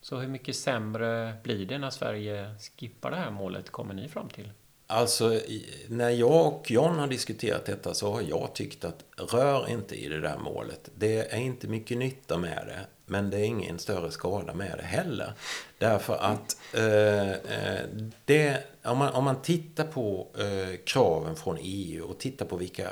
Så 0.00 0.16
hur 0.16 0.28
mycket 0.28 0.56
sämre 0.56 1.36
blir 1.42 1.66
det 1.66 1.78
när 1.78 1.90
Sverige 1.90 2.54
skippar 2.78 3.10
det 3.10 3.16
här 3.16 3.30
målet, 3.30 3.70
kommer 3.70 3.94
ni 3.94 4.08
fram 4.08 4.28
till? 4.28 4.50
Alltså, 4.88 5.40
när 5.88 6.10
jag 6.10 6.46
och 6.46 6.70
John 6.70 6.98
har 6.98 7.06
diskuterat 7.06 7.66
detta 7.66 7.94
så 7.94 8.12
har 8.12 8.22
jag 8.22 8.50
tyckt 8.54 8.84
att 8.84 9.04
rör 9.16 9.70
inte 9.70 9.94
i 9.94 10.08
det 10.08 10.20
där 10.20 10.38
målet. 10.38 10.90
Det 10.94 11.32
är 11.34 11.38
inte 11.38 11.68
mycket 11.68 11.98
nytta 11.98 12.38
med 12.38 12.66
det, 12.66 12.86
men 13.06 13.30
det 13.30 13.36
är 13.36 13.44
ingen 13.44 13.78
större 13.78 14.10
skada 14.10 14.54
med 14.54 14.78
det 14.78 14.84
heller. 14.84 15.32
Därför 15.78 16.14
att 16.14 16.56
eh, 16.72 17.30
eh 17.30 17.86
det, 18.24 18.62
om, 18.84 18.98
man, 18.98 19.14
om 19.14 19.24
man 19.24 19.42
tittar 19.42 19.84
på 19.84 20.28
eh, 20.38 20.76
kraven 20.84 21.36
från 21.36 21.58
EU 21.60 22.04
och 22.04 22.18
tittar 22.18 22.46
på 22.46 22.56
vilka 22.56 22.90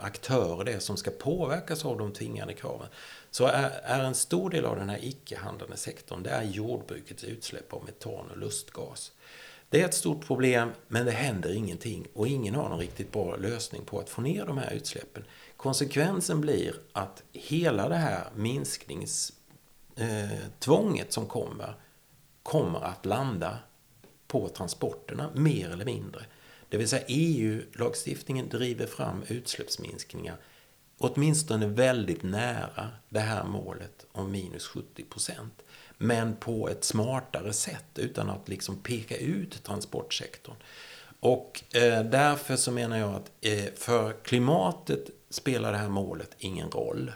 aktörer 0.00 0.64
det 0.64 0.72
är 0.72 0.78
som 0.78 0.96
ska 0.96 1.10
påverkas 1.10 1.84
av 1.84 1.98
de 1.98 2.12
tvingande 2.12 2.54
kraven 2.54 2.88
så 3.30 3.46
är, 3.46 3.70
är 3.82 4.04
en 4.04 4.14
stor 4.14 4.50
del 4.50 4.64
av 4.64 4.76
den 4.76 4.88
här 4.88 5.04
icke-handlande 5.04 5.76
sektorn 5.76 6.22
det 6.22 6.30
är 6.30 6.42
jordbrukets 6.42 7.24
utsläpp 7.24 7.72
av 7.72 7.84
metan 7.84 8.30
och 8.30 8.38
lustgas. 8.38 9.12
Det 9.70 9.80
är 9.80 9.84
ett 9.84 9.94
stort 9.94 10.26
problem, 10.26 10.70
men 10.88 11.06
det 11.06 11.12
händer 11.12 11.54
ingenting 11.54 12.06
och 12.14 12.28
ingen 12.28 12.54
har 12.54 12.68
någon 12.68 12.78
riktigt 12.78 13.12
bra 13.12 13.36
lösning 13.36 13.84
på 13.84 14.00
att 14.00 14.10
få 14.10 14.20
ner 14.20 14.46
de 14.46 14.58
här 14.58 14.72
utsläppen. 14.72 15.24
Konsekvensen 15.56 16.40
blir 16.40 16.74
att 16.92 17.22
hela 17.32 17.88
det 17.88 17.96
här 17.96 18.30
minskningstvånget 18.34 21.06
eh, 21.06 21.10
som 21.10 21.26
kommer, 21.26 21.74
kommer 22.42 22.80
att 22.80 23.06
landa 23.06 23.58
på 24.26 24.48
transporterna, 24.48 25.30
mer 25.34 25.70
eller 25.70 25.84
mindre. 25.84 26.20
Det 26.68 26.76
vill 26.76 26.88
säga 26.88 27.04
EU-lagstiftningen 27.08 28.48
driver 28.48 28.86
fram 28.86 29.22
utsläppsminskningar 29.28 30.36
åtminstone 30.98 31.66
väldigt 31.66 32.22
nära 32.22 32.88
det 33.08 33.20
här 33.20 33.44
målet 33.44 34.06
om 34.12 34.30
minus 34.30 34.66
70 34.66 35.04
procent. 35.04 35.62
Men 35.98 36.36
på 36.36 36.68
ett 36.68 36.84
smartare 36.84 37.52
sätt 37.52 37.84
utan 37.94 38.30
att 38.30 38.48
liksom 38.48 38.76
peka 38.76 39.16
ut 39.16 39.64
transportsektorn. 39.64 40.56
Och 41.20 41.62
eh, 41.74 42.02
därför 42.02 42.56
så 42.56 42.72
menar 42.72 42.98
jag 42.98 43.14
att 43.14 43.30
eh, 43.40 43.64
för 43.76 44.12
klimatet 44.12 45.10
spelar 45.30 45.72
det 45.72 45.78
här 45.78 45.88
målet 45.88 46.30
ingen 46.38 46.70
roll. 46.70 47.12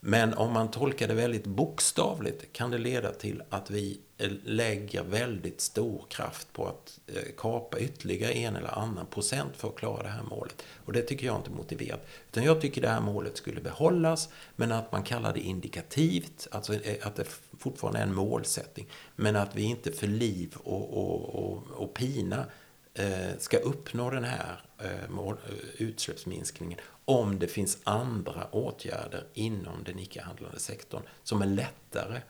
Men 0.00 0.34
om 0.34 0.52
man 0.52 0.70
tolkar 0.70 1.08
det 1.08 1.14
väldigt 1.14 1.46
bokstavligt 1.46 2.52
kan 2.52 2.70
det 2.70 2.78
leda 2.78 3.12
till 3.12 3.42
att 3.50 3.70
vi 3.70 4.00
eh, 4.18 4.30
lägger 4.44 5.02
väldigt 5.02 5.60
stor 5.60 6.04
kraft 6.08 6.52
på 6.52 6.66
att 6.66 7.00
eh, 7.06 7.22
kapa 7.36 7.78
ytterligare 7.78 8.32
en 8.32 8.56
eller 8.56 8.78
annan 8.78 9.06
procent 9.06 9.56
för 9.56 9.68
att 9.68 9.76
klara 9.76 10.02
det 10.02 10.08
här 10.08 10.22
målet. 10.22 10.62
Och 10.84 10.92
det 10.92 11.02
tycker 11.02 11.26
jag 11.26 11.36
inte 11.36 11.50
är 11.50 11.54
motiverat. 11.54 12.06
Utan 12.28 12.44
jag 12.44 12.60
tycker 12.60 12.80
det 12.80 12.88
här 12.88 13.00
målet 13.00 13.36
skulle 13.36 13.60
behållas, 13.60 14.28
men 14.56 14.72
att 14.72 14.92
man 14.92 15.02
kallar 15.02 15.32
det 15.32 15.40
indikativt, 15.40 16.48
alltså 16.50 16.74
eh, 16.74 17.06
att 17.06 17.16
det 17.16 17.26
fortfarande 17.58 17.98
är 17.98 18.02
en 18.02 18.14
målsättning. 18.14 18.88
Men 19.16 19.36
att 19.36 19.54
vi 19.54 19.62
inte 19.62 19.92
för 19.92 20.06
liv 20.06 20.56
och, 20.56 20.96
och, 20.96 21.34
och, 21.34 21.62
och 21.70 21.94
pina 21.94 22.46
eh, 22.94 23.38
ska 23.38 23.56
uppnå 23.56 24.10
den 24.10 24.24
här 24.24 24.60
eh, 24.78 25.04
eh, 25.04 25.34
utsläppsminskningen 25.78 26.78
om 27.04 27.38
det 27.38 27.48
finns 27.48 27.78
andra 27.84 28.48
åtgärder 28.50 29.26
inom 29.34 29.84
den 29.84 29.98
icke-handlande 29.98 30.58
sektorn 30.58 31.02
som 31.22 31.42
är 31.42 31.46
lättare 31.46 32.20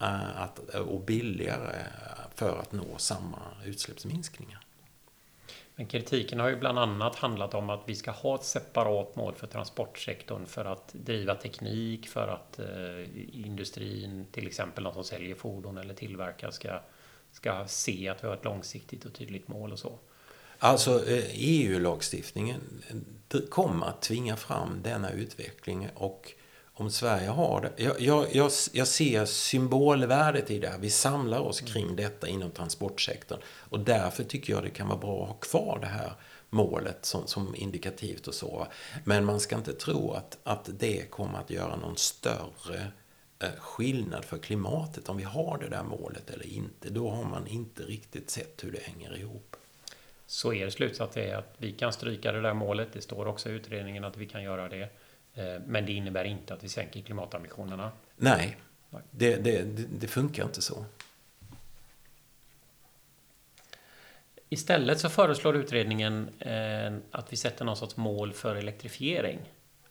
eh, 0.00 0.42
att, 0.42 0.58
och 0.58 1.00
billigare 1.00 1.86
för 2.34 2.58
att 2.58 2.72
nå 2.72 2.98
samma 2.98 3.38
utsläppsminskningar. 3.64 4.66
Men 5.80 5.86
kritiken 5.86 6.40
har 6.40 6.48
ju 6.48 6.56
bland 6.56 6.78
annat 6.78 7.16
handlat 7.16 7.54
om 7.54 7.70
att 7.70 7.80
vi 7.86 7.94
ska 7.94 8.10
ha 8.10 8.34
ett 8.34 8.44
separat 8.44 9.16
mål 9.16 9.34
för 9.34 9.46
transportsektorn 9.46 10.46
för 10.46 10.64
att 10.64 10.92
driva 10.92 11.34
teknik, 11.34 12.08
för 12.08 12.28
att 12.28 12.58
eh, 12.58 13.44
industrin, 13.46 14.26
till 14.32 14.46
exempel 14.46 14.84
de 14.84 14.94
som 14.94 15.04
säljer 15.04 15.34
fordon 15.34 15.78
eller 15.78 15.94
tillverkar, 15.94 16.50
ska, 16.50 16.80
ska 17.32 17.64
se 17.66 18.08
att 18.08 18.24
vi 18.24 18.28
har 18.28 18.34
ett 18.34 18.44
långsiktigt 18.44 19.04
och 19.04 19.12
tydligt 19.12 19.48
mål 19.48 19.72
och 19.72 19.78
så. 19.78 19.98
Alltså 20.58 21.06
eh, 21.06 21.18
e 21.18 21.32
EU-lagstiftningen 21.34 22.60
eh, 23.34 23.40
kommer 23.40 23.86
att 23.86 24.02
tvinga 24.02 24.36
fram 24.36 24.82
denna 24.82 25.10
utveckling 25.10 25.88
och 25.94 26.32
om 26.74 26.90
Sverige 26.90 27.28
har 27.28 27.60
det. 27.60 27.82
Jag, 27.84 28.00
jag, 28.00 28.26
jag, 28.32 28.50
jag 28.72 28.88
ser 28.88 29.24
symbolvärdet 29.24 30.50
i 30.50 30.58
det 30.58 30.68
här. 30.68 30.78
Vi 30.78 30.90
samlar 30.90 31.38
oss 31.38 31.60
kring 31.60 31.84
mm. 31.84 31.96
detta 31.96 32.28
inom 32.28 32.50
transportsektorn. 32.50 33.38
Och 33.46 33.80
därför 33.80 34.24
tycker 34.24 34.52
jag 34.52 34.62
det 34.62 34.70
kan 34.70 34.88
vara 34.88 34.98
bra 34.98 35.22
att 35.22 35.28
ha 35.28 35.34
kvar 35.34 35.78
det 35.80 35.86
här 35.86 36.12
målet 36.50 37.04
som, 37.04 37.26
som 37.26 37.54
indikativt 37.54 38.26
och 38.26 38.34
så. 38.34 38.66
Men 39.04 39.24
man 39.24 39.40
ska 39.40 39.56
inte 39.56 39.72
tro 39.72 40.12
att, 40.12 40.38
att 40.42 40.68
det 40.78 41.10
kommer 41.10 41.38
att 41.38 41.50
göra 41.50 41.76
någon 41.76 41.96
större 41.96 42.92
eh, 43.38 43.48
skillnad 43.58 44.24
för 44.24 44.38
klimatet 44.38 45.08
om 45.08 45.16
vi 45.16 45.24
har 45.24 45.58
det 45.58 45.68
där 45.68 45.82
målet 45.82 46.30
eller 46.30 46.46
inte. 46.46 46.90
Då 46.90 47.10
har 47.10 47.24
man 47.24 47.46
inte 47.46 47.82
riktigt 47.82 48.30
sett 48.30 48.64
hur 48.64 48.72
det 48.72 48.82
hänger 48.82 49.18
ihop. 49.18 49.56
Så 50.26 50.54
er 50.54 50.70
slutsats 50.70 51.16
är 51.16 51.34
att 51.34 51.54
vi 51.58 51.72
kan 51.72 51.92
stryka 51.92 52.32
det 52.32 52.40
där 52.40 52.54
målet. 52.54 52.88
Det 52.92 53.00
står 53.00 53.26
också 53.26 53.48
i 53.48 53.52
utredningen 53.52 54.04
att 54.04 54.16
vi 54.16 54.26
kan 54.26 54.42
göra 54.42 54.68
det. 54.68 54.88
Eh, 55.40 55.60
men 55.66 55.86
det 55.86 55.92
innebär 55.92 56.24
inte 56.24 56.54
att 56.54 56.64
vi 56.64 56.68
sänker 56.68 57.00
klimatambitionerna. 57.00 57.92
Nej, 58.16 58.56
det, 59.10 59.36
det, 59.36 59.62
det 60.00 60.06
funkar 60.06 60.44
inte 60.44 60.62
så. 60.62 60.84
Istället 64.48 65.00
så 65.00 65.08
föreslår 65.08 65.56
utredningen 65.56 66.28
eh, 66.38 66.92
att 67.10 67.32
vi 67.32 67.36
sätter 67.36 67.64
någon 67.64 67.76
sorts 67.76 67.96
mål 67.96 68.32
för 68.32 68.56
elektrifiering. 68.56 69.38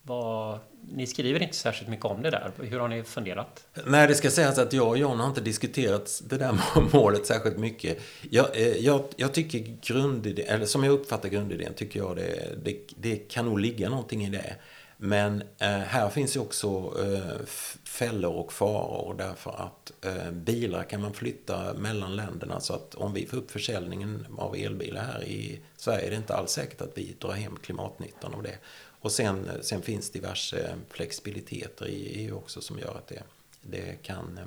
Vad, 0.01 0.59
ni 0.91 1.07
skriver 1.07 1.43
inte 1.43 1.55
särskilt 1.55 1.89
mycket 1.89 2.05
om 2.05 2.21
det 2.21 2.29
där. 2.29 2.51
Hur 2.57 2.79
har 2.79 2.87
ni 2.87 3.03
funderat? 3.03 3.67
Nej, 3.85 4.07
det 4.07 4.15
ska 4.15 4.31
sägas 4.31 4.57
att 4.57 4.73
jag 4.73 4.87
och 4.87 4.97
John 4.97 5.19
har 5.19 5.27
inte 5.27 5.41
diskuterat 5.41 6.21
det 6.29 6.37
där 6.37 6.59
målet 6.93 7.25
särskilt 7.25 7.57
mycket. 7.57 7.99
Jag, 8.29 8.57
eh, 8.57 8.67
jag, 8.67 9.03
jag 9.15 9.33
tycker 9.33 9.59
grundidén, 9.81 10.47
eller 10.47 10.65
som 10.65 10.83
jag 10.83 10.93
uppfattar 10.93 11.29
grundidén, 11.29 11.73
tycker 11.73 11.99
jag 11.99 12.15
det, 12.15 12.55
det, 12.63 12.77
det 12.97 13.15
kan 13.15 13.45
nog 13.45 13.59
ligga 13.59 13.89
någonting 13.89 14.25
i 14.25 14.29
det. 14.29 14.55
Men 15.01 15.43
eh, 15.57 15.67
här 15.67 16.09
finns 16.09 16.35
ju 16.35 16.39
också 16.39 16.93
eh, 17.03 17.45
fällor 17.83 18.33
och 18.33 18.53
faror 18.53 19.15
därför 19.17 19.51
att 19.51 20.05
eh, 20.05 20.31
bilar 20.31 20.83
kan 20.83 21.01
man 21.01 21.13
flytta 21.13 21.73
mellan 21.73 22.15
länderna 22.15 22.59
så 22.59 22.73
att 22.73 22.95
om 22.95 23.13
vi 23.13 23.25
får 23.25 23.37
upp 23.37 23.51
försäljningen 23.51 24.27
av 24.37 24.55
elbilar 24.55 25.03
här 25.03 25.23
i 25.23 25.59
Sverige 25.77 26.05
är 26.05 26.09
det 26.09 26.15
inte 26.15 26.35
alls 26.35 26.51
säkert 26.51 26.81
att 26.81 26.97
vi 26.97 27.15
drar 27.19 27.31
hem 27.31 27.57
klimatnyttan 27.63 28.33
av 28.33 28.43
det. 28.43 28.57
Och 29.01 29.11
sen, 29.11 29.45
eh, 29.45 29.61
sen 29.61 29.81
finns 29.81 30.09
diverse 30.09 30.75
flexibiliteter 30.89 31.87
i 31.87 32.25
EU 32.25 32.35
också 32.35 32.61
som 32.61 32.79
gör 32.79 32.95
att 32.95 33.07
det, 33.07 33.23
det 33.61 34.03
kan 34.03 34.39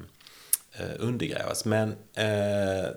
eh, 0.72 0.86
undergrävas. 0.98 1.64
Men 1.64 1.88
eh, 2.14 2.90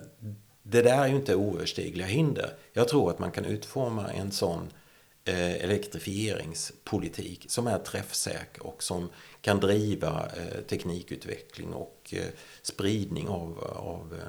det 0.62 0.82
där 0.82 1.04
är 1.04 1.08
ju 1.08 1.16
inte 1.16 1.34
oöverstigliga 1.34 2.06
hinder. 2.06 2.54
Jag 2.72 2.88
tror 2.88 3.10
att 3.10 3.18
man 3.18 3.30
kan 3.30 3.44
utforma 3.44 4.10
en 4.10 4.32
sån 4.32 4.60
eh, 4.62 4.85
Eh, 5.28 5.54
elektrifieringspolitik 5.64 7.44
som 7.48 7.66
är 7.66 7.78
träffsäker 7.78 8.66
och 8.66 8.82
som 8.82 9.10
kan 9.40 9.60
driva 9.60 10.26
eh, 10.36 10.60
teknikutveckling 10.68 11.72
och 11.72 12.14
eh, 12.16 12.26
spridning 12.62 13.28
av, 13.28 13.58
av 13.64 14.20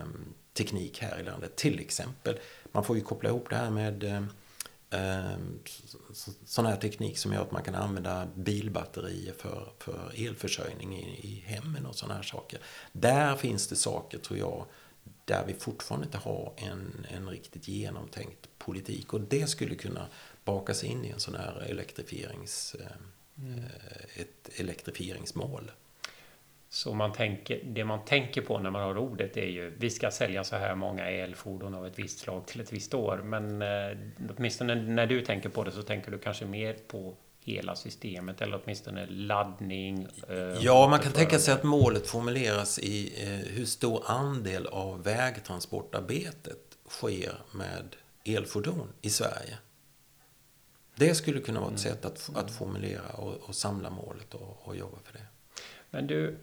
teknik 0.53 1.01
här 1.01 1.19
i 1.19 1.23
landet. 1.23 1.55
Till 1.55 1.79
exempel, 1.79 2.39
man 2.71 2.83
får 2.83 2.95
ju 2.95 3.01
koppla 3.01 3.29
ihop 3.29 3.49
det 3.49 3.55
här 3.55 3.69
med 3.69 4.27
sån 6.45 6.65
här 6.65 6.75
teknik 6.75 7.17
som 7.17 7.33
gör 7.33 7.41
att 7.41 7.51
man 7.51 7.63
kan 7.63 7.75
använda 7.75 8.27
bilbatterier 8.35 9.33
för, 9.33 9.71
för 9.79 10.11
elförsörjning 10.15 10.97
i, 10.97 11.03
i 11.03 11.43
hemmen 11.45 11.85
och 11.85 11.95
sådana 11.95 12.15
här 12.15 12.23
saker. 12.23 12.59
Där 12.91 13.35
finns 13.35 13.67
det 13.67 13.75
saker, 13.75 14.17
tror 14.17 14.39
jag, 14.39 14.65
där 15.25 15.43
vi 15.47 15.53
fortfarande 15.53 16.05
inte 16.05 16.17
har 16.17 16.53
en, 16.57 17.05
en 17.09 17.29
riktigt 17.29 17.67
genomtänkt 17.67 18.49
politik. 18.57 19.13
Och 19.13 19.21
det 19.21 19.47
skulle 19.47 19.75
kunna 19.75 20.07
bakas 20.47 20.83
in 20.83 21.05
i 21.05 21.09
en 21.09 21.19
sån 21.19 21.35
här 21.35 21.65
elektrifierings, 21.69 22.75
mm. 23.37 23.59
Eh, 23.59 24.21
ett 24.21 24.59
elektrifieringsmål. 24.59 25.71
Så 26.69 26.93
man 26.93 27.13
tänker, 27.13 27.61
det 27.63 27.85
man 27.85 28.05
tänker 28.05 28.41
på 28.41 28.59
när 28.59 28.69
man 28.69 28.81
har 28.81 28.97
ordet 28.97 29.37
är 29.37 29.45
ju 29.45 29.73
vi 29.77 29.89
ska 29.89 30.11
sälja 30.11 30.43
så 30.43 30.55
här 30.55 30.75
många 30.75 31.09
elfordon 31.09 31.75
av 31.75 31.87
ett 31.87 31.99
visst 31.99 32.19
slag 32.19 32.45
till 32.45 32.61
ett 32.61 32.73
visst 32.73 32.93
år. 32.93 33.17
Men 33.17 33.61
eh, 33.61 33.97
åtminstone 34.37 34.75
när 34.75 35.07
du 35.07 35.21
tänker 35.21 35.49
på 35.49 35.63
det 35.63 35.71
så 35.71 35.81
tänker 35.81 36.11
du 36.11 36.17
kanske 36.17 36.45
mer 36.45 36.73
på 36.87 37.15
hela 37.47 37.75
systemet 37.75 38.41
eller 38.41 38.61
åtminstone 38.63 39.05
laddning. 39.05 40.07
Eh, 40.29 40.37
ja, 40.37 40.87
man 40.89 40.99
kan 40.99 41.11
tänka 41.11 41.39
sig 41.39 41.53
att 41.53 41.63
målet 41.63 42.07
formuleras 42.07 42.79
i 42.79 43.23
eh, 43.23 43.53
hur 43.53 43.65
stor 43.65 44.03
andel 44.05 44.67
av 44.67 45.03
vägtransportarbetet 45.03 46.77
sker 46.89 47.33
med 47.51 47.95
elfordon 48.25 48.87
i 49.01 49.09
Sverige. 49.09 49.57
Det 50.99 51.15
skulle 51.15 51.39
kunna 51.39 51.59
vara 51.59 51.73
ett 51.73 51.79
sätt 51.79 52.05
att, 52.05 52.29
att 52.35 52.51
formulera 52.51 53.09
och, 53.17 53.33
och 53.33 53.55
samla 53.55 53.89
målet 53.89 54.33
och, 54.33 54.67
och 54.67 54.75
jobba 54.75 54.97
för 55.03 55.13
det. 55.13 55.25
Men 55.89 56.07
du, 56.07 56.37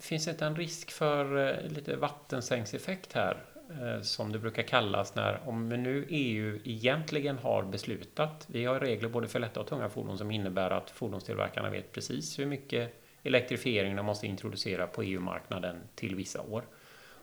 finns 0.00 0.24
det 0.24 0.30
inte 0.30 0.46
en 0.46 0.56
risk 0.56 0.90
för 0.90 1.48
eh, 1.48 1.70
lite 1.70 1.96
vattensängseffekt 1.96 3.12
här? 3.12 3.44
Eh, 3.70 4.02
som 4.02 4.32
det 4.32 4.38
brukar 4.38 4.62
kallas 4.62 5.14
när, 5.14 5.48
om 5.48 5.68
nu 5.68 6.06
EU 6.08 6.58
egentligen 6.64 7.38
har 7.38 7.62
beslutat, 7.62 8.46
vi 8.50 8.64
har 8.64 8.80
regler 8.80 9.08
både 9.08 9.28
för 9.28 9.40
lätta 9.40 9.60
och 9.60 9.66
tunga 9.66 9.88
fordon 9.88 10.18
som 10.18 10.30
innebär 10.30 10.70
att 10.70 10.90
fordonstillverkarna 10.90 11.70
vet 11.70 11.92
precis 11.92 12.38
hur 12.38 12.46
mycket 12.46 13.02
elektrifiering 13.22 13.96
de 13.96 14.06
måste 14.06 14.26
introducera 14.26 14.86
på 14.86 15.02
EU-marknaden 15.02 15.76
till 15.94 16.14
vissa 16.14 16.42
år. 16.42 16.64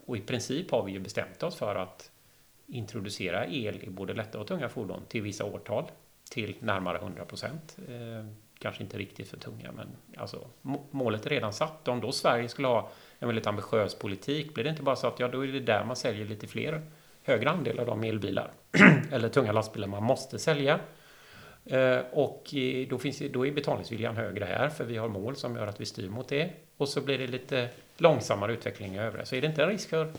Och 0.05 0.17
i 0.17 0.21
princip 0.21 0.71
har 0.71 0.83
vi 0.83 0.91
ju 0.91 0.99
bestämt 0.99 1.43
oss 1.43 1.55
för 1.55 1.75
att 1.75 2.11
introducera 2.67 3.47
el 3.47 3.83
i 3.83 3.89
både 3.89 4.13
lätta 4.13 4.39
och 4.39 4.47
tunga 4.47 4.69
fordon 4.69 5.01
till 5.07 5.21
vissa 5.21 5.45
årtal 5.45 5.85
till 6.31 6.55
närmare 6.59 6.97
100 6.97 7.25
procent. 7.25 7.77
Eh, 7.87 8.25
kanske 8.59 8.83
inte 8.83 8.97
riktigt 8.97 9.27
för 9.29 9.37
tunga, 9.37 9.71
men 9.71 9.87
alltså, 10.17 10.47
målet 10.91 11.25
är 11.25 11.29
redan 11.29 11.53
satt. 11.53 11.87
Om 11.87 12.01
då 12.01 12.11
Sverige 12.11 12.49
skulle 12.49 12.67
ha 12.67 12.91
en 13.19 13.27
väldigt 13.27 13.47
ambitiös 13.47 13.95
politik, 13.95 14.53
blir 14.53 14.63
det 14.63 14.69
inte 14.69 14.83
bara 14.83 14.95
så 14.95 15.07
att 15.07 15.19
ja, 15.19 15.27
då 15.27 15.43
är 15.43 15.47
det 15.47 15.59
där 15.59 15.83
man 15.83 15.95
säljer 15.95 16.25
lite 16.25 16.47
fler, 16.47 16.81
högre 17.23 17.49
andel 17.49 17.79
av 17.79 17.85
de 17.85 18.03
elbilar 18.03 18.51
eller 19.11 19.29
tunga 19.29 19.51
lastbilar 19.51 19.87
man 19.87 20.03
måste 20.03 20.39
sälja. 20.39 20.79
Eh, 21.65 21.99
och 22.11 22.53
då, 22.89 22.97
finns, 22.97 23.21
då 23.31 23.47
är 23.47 23.51
betalningsviljan 23.51 24.15
högre 24.15 24.45
här, 24.45 24.69
för 24.69 24.83
vi 24.83 24.97
har 24.97 25.07
mål 25.07 25.35
som 25.35 25.55
gör 25.55 25.67
att 25.67 25.81
vi 25.81 25.85
styr 25.85 26.09
mot 26.09 26.27
det. 26.27 26.49
Och 26.77 26.89
så 26.89 27.01
blir 27.01 27.17
det 27.17 27.27
lite 27.27 27.69
långsammare 27.97 28.53
utveckling 28.53 28.95
i 28.95 28.99
övriga. 28.99 29.25
Så 29.25 29.35
är 29.35 29.41
det 29.41 29.47
inte 29.47 29.63
en 29.63 29.69
risk 29.69 29.89
för 29.89 30.13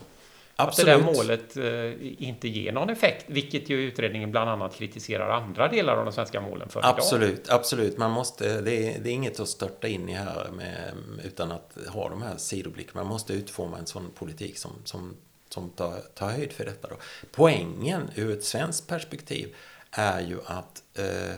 Absolut. 0.63 0.95
Att 0.95 1.01
det 1.01 1.07
där 1.07 1.15
målet 1.15 1.57
eh, 1.57 2.27
inte 2.29 2.49
ger 2.49 2.73
någon 2.73 2.91
effekt, 2.91 3.25
vilket 3.29 3.71
ju 3.71 3.81
utredningen 3.81 4.31
bland 4.31 4.51
annat 4.51 4.75
kritiserar 4.75 5.29
andra 5.31 5.69
delar 5.69 5.97
av 5.97 6.05
de 6.05 6.13
svenska 6.13 6.41
målen 6.41 6.69
för 6.69 6.81
Absolut, 6.85 7.45
idag. 7.45 7.57
absolut. 7.57 7.99
Man 7.99 8.11
måste, 8.11 8.61
det, 8.61 8.95
är, 8.95 8.99
det 9.01 9.11
är 9.11 9.13
inget 9.13 9.41
att 9.41 9.49
störta 9.49 9.89
in 9.89 10.09
i 10.09 10.13
här 10.13 10.49
med, 10.53 10.95
utan 11.25 11.53
att 11.53 11.77
ha 11.89 12.09
de 12.09 12.23
här 12.23 12.37
sidoblickarna. 12.37 13.05
Man 13.05 13.13
måste 13.13 13.33
utforma 13.33 13.79
en 13.79 13.87
sån 13.87 14.11
politik 14.15 14.59
som, 14.59 14.73
som, 14.85 15.17
som 15.49 15.71
tar, 15.71 15.95
tar 16.15 16.31
höjd 16.31 16.53
för 16.53 16.65
detta. 16.65 16.89
Då. 16.89 16.97
Poängen 17.33 18.11
ur 18.15 18.33
ett 18.33 18.45
svenskt 18.45 18.89
perspektiv 18.89 19.55
är 19.91 20.21
ju 20.21 20.39
att 20.47 20.83
eh, 20.95 21.35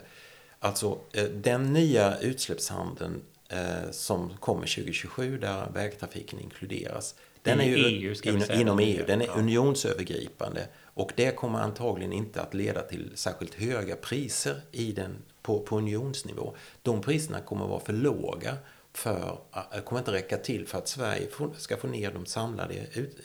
alltså, 0.60 0.98
eh, 1.12 1.24
den 1.24 1.72
nya 1.72 2.18
utsläppshandeln 2.18 3.22
eh, 3.48 3.90
som 3.90 4.36
kommer 4.40 4.66
2027 4.66 5.38
där 5.38 5.70
vägtrafiken 5.74 6.40
inkluderas 6.40 7.14
den 7.44 7.60
är 7.60 7.64
ju 7.64 7.76
EU, 7.76 8.14
in, 8.22 8.60
inom 8.60 8.78
EU. 8.78 9.04
Den 9.06 9.22
är 9.22 9.26
ja. 9.26 9.32
unionsövergripande. 9.32 10.68
Och 10.82 11.12
det 11.16 11.36
kommer 11.36 11.58
antagligen 11.58 12.12
inte 12.12 12.42
att 12.42 12.54
leda 12.54 12.82
till 12.82 13.10
särskilt 13.14 13.54
höga 13.54 13.96
priser 13.96 14.60
i 14.72 14.92
den, 14.92 15.16
på, 15.42 15.60
på 15.60 15.78
unionsnivå. 15.78 16.54
De 16.82 17.00
priserna 17.00 17.40
kommer 17.40 17.64
att 17.64 17.70
vara 17.70 17.80
för 17.80 17.92
låga 17.92 18.56
för, 18.92 19.38
äh, 19.74 19.80
kommer 19.80 20.00
inte 20.00 20.12
räcka 20.12 20.36
till 20.36 20.66
för 20.66 20.78
att 20.78 20.88
Sverige 20.88 21.28
ska 21.56 21.76
få 21.76 21.86
ner 21.86 22.12
de 22.12 22.26
samlade 22.26 22.74
ut, 22.92 23.16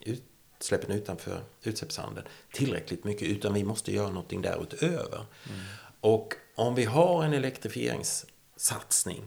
utsläppen 0.00 0.90
utanför 0.90 1.40
utsläppshandeln 1.62 2.26
tillräckligt 2.52 3.04
mycket, 3.04 3.28
utan 3.28 3.54
vi 3.54 3.64
måste 3.64 3.92
göra 3.92 4.08
någonting 4.08 4.42
därutöver. 4.42 5.24
Mm. 5.48 5.60
Och 6.00 6.34
om 6.54 6.74
vi 6.74 6.84
har 6.84 7.24
en 7.24 7.32
elektrifieringssatsning 7.32 9.24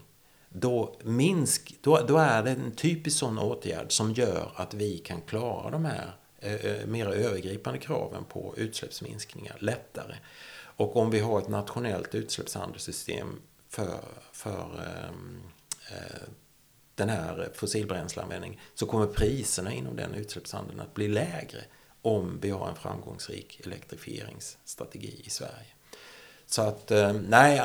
då, 0.54 0.96
minsk, 1.04 1.78
då, 1.82 1.98
då 2.08 2.18
är 2.18 2.44
det 2.44 2.52
en 2.52 2.72
typisk 2.72 3.18
sån 3.18 3.40
åtgärd 3.40 3.92
som 3.92 4.14
gör 4.14 4.52
att 4.56 4.74
vi 4.74 4.98
kan 4.98 5.22
klara 5.22 5.70
de 5.70 5.86
här 5.86 6.16
eh, 6.40 6.66
eh 6.66 6.88
mer 6.88 7.08
övergripande 7.08 7.80
kraven 7.80 8.24
på 8.26 8.54
utsläppsminskningar 8.58 9.58
lättare. 9.60 10.16
Och 10.76 10.96
om 10.96 11.10
vi 11.10 11.20
har 11.20 11.40
ett 11.40 11.48
nationellt 11.48 12.16
utsläppshandelssystem 12.16 13.42
för, 13.70 14.00
för 14.32 14.86
ehm, 14.88 15.42
eh, 15.92 16.28
den 16.96 17.10
här 17.10 17.50
fossilbränsleanvändningen 17.54 18.60
så 18.74 18.86
kommer 18.86 19.06
priserna 19.06 19.74
inom 19.74 19.96
den 19.96 20.14
utsläppshandeln 20.14 20.80
att 20.80 20.94
bli 20.94 21.08
lägre 21.08 21.64
om 22.02 22.40
vi 22.42 22.50
har 22.50 22.70
en 22.70 22.76
framgångsrik 22.76 23.62
elektrifieringsstrategi 23.66 25.22
i 25.26 25.30
Sverige. 25.30 25.68
Så 26.54 26.62
att, 26.62 26.92
eh, 26.92 27.14
nej, 27.14 27.62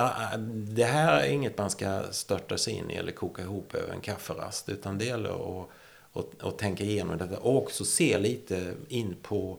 det 0.53 0.85
här 0.85 1.21
är 1.21 1.33
inget 1.33 1.59
man 1.59 1.71
ska 1.71 2.03
störta 2.11 2.59
sig 2.59 2.75
in 2.75 2.91
i 2.91 2.95
eller 2.95 3.13
koka 3.13 3.43
ihop 3.43 3.75
över 3.75 3.93
en 3.93 4.01
kafferast. 4.01 4.69
Utan 4.69 4.99
det 4.99 5.05
gäller 5.05 5.31
att, 5.31 5.69
och, 6.13 6.35
och 6.43 6.59
tänka 6.59 6.85
igenom 6.85 7.19
detta 7.19 7.39
och 7.39 7.57
också 7.57 7.85
se 7.85 8.19
lite 8.19 8.75
in 8.89 9.17
på, 9.23 9.59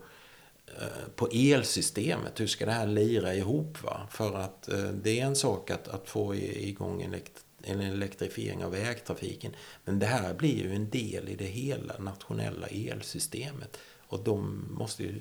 eh, 0.67 1.09
på 1.15 1.27
elsystemet. 1.31 2.39
Hur 2.39 2.47
ska 2.47 2.65
det 2.65 2.71
här 2.71 2.87
lira 2.87 3.33
ihop? 3.33 3.83
Va? 3.83 4.07
För 4.11 4.37
att 4.37 4.69
eh, 4.69 4.83
det 4.83 5.19
är 5.19 5.25
en 5.25 5.35
sak 5.35 5.71
att, 5.71 5.87
att 5.87 6.09
få 6.09 6.35
igång 6.35 7.01
elekt 7.01 7.43
en 7.63 7.81
elektrifiering 7.81 8.63
av 8.63 8.71
vägtrafiken. 8.71 9.55
Men 9.85 9.99
det 9.99 10.05
här 10.05 10.33
blir 10.33 10.63
ju 10.63 10.75
en 10.75 10.89
del 10.89 11.29
i 11.29 11.35
det 11.35 11.45
hela 11.45 11.97
nationella 11.97 12.67
elsystemet. 12.67 13.77
Och 14.07 14.23
de 14.23 14.65
måste 14.69 15.03
ju, 15.03 15.19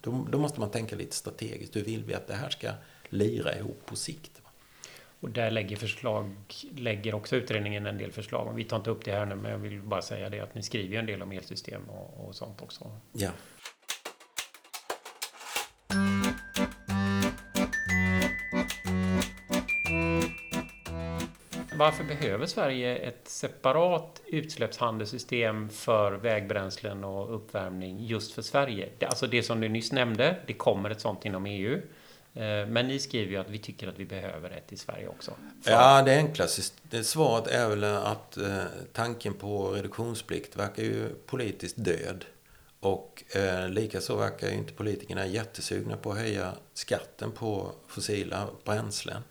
då, 0.00 0.26
då 0.30 0.38
måste 0.38 0.60
man 0.60 0.70
tänka 0.70 0.96
lite 0.96 1.16
strategiskt. 1.16 1.76
Hur 1.76 1.84
vill 1.84 2.04
vi 2.04 2.14
att 2.14 2.26
det 2.26 2.34
här 2.34 2.50
ska 2.50 2.70
lira 3.12 3.58
ihop 3.58 3.86
på 3.86 3.96
sikt. 3.96 4.42
Och 5.20 5.30
där 5.30 5.50
lägger, 5.50 5.76
förslag, 5.76 6.34
lägger 6.76 7.14
också 7.14 7.36
utredningen 7.36 7.86
en 7.86 7.98
del 7.98 8.12
förslag. 8.12 8.54
Vi 8.54 8.64
tar 8.64 8.76
inte 8.76 8.90
upp 8.90 9.04
det 9.04 9.12
här 9.12 9.26
nu, 9.26 9.34
men 9.34 9.50
jag 9.50 9.58
vill 9.58 9.80
bara 9.80 10.02
säga 10.02 10.30
det 10.30 10.40
att 10.40 10.54
ni 10.54 10.62
skriver 10.62 10.98
en 10.98 11.06
del 11.06 11.22
om 11.22 11.32
elsystem 11.32 11.82
och, 11.88 12.28
och 12.28 12.34
sånt 12.34 12.62
också. 12.62 12.90
Ja. 13.12 13.30
Varför 21.76 22.04
behöver 22.04 22.46
Sverige 22.46 22.96
ett 22.96 23.28
separat 23.28 24.22
utsläppshandelssystem 24.26 25.68
för 25.68 26.12
vägbränslen 26.12 27.04
och 27.04 27.34
uppvärmning 27.34 28.04
just 28.04 28.32
för 28.32 28.42
Sverige? 28.42 28.88
Alltså 29.00 29.26
det 29.26 29.42
som 29.42 29.60
du 29.60 29.68
nyss 29.68 29.92
nämnde, 29.92 30.36
det 30.46 30.52
kommer 30.52 30.90
ett 30.90 31.00
sånt 31.00 31.24
inom 31.24 31.46
EU. 31.46 31.80
Eh, 32.34 32.66
men 32.66 32.88
ni 32.88 32.98
skriver 32.98 33.32
ju 33.32 33.36
att 33.36 33.50
vi 33.50 33.58
tycker 33.58 33.88
att 33.88 33.98
vi 33.98 34.04
behöver 34.04 34.50
ett 34.50 34.72
i 34.72 34.76
Sverige 34.76 35.08
också. 35.08 35.32
För... 35.62 35.70
Ja, 35.70 36.02
det 36.02 36.16
enklaste 36.16 36.62
svaret 37.04 37.46
är 37.46 37.68
väl 37.68 37.84
att 37.84 38.36
eh, 38.36 38.64
tanken 38.92 39.34
på 39.34 39.70
reduktionsplikt 39.70 40.56
verkar 40.56 40.82
ju 40.82 41.08
politiskt 41.26 41.76
död. 41.78 42.24
Och 42.80 43.24
eh, 43.36 43.68
likaså 43.68 44.16
verkar 44.16 44.48
ju 44.48 44.54
inte 44.54 44.72
politikerna 44.72 45.26
jättesugna 45.26 45.96
på 45.96 46.12
att 46.12 46.18
höja 46.18 46.52
skatten 46.74 47.32
på 47.32 47.72
fossila 47.86 48.48
bränslen. 48.64 49.22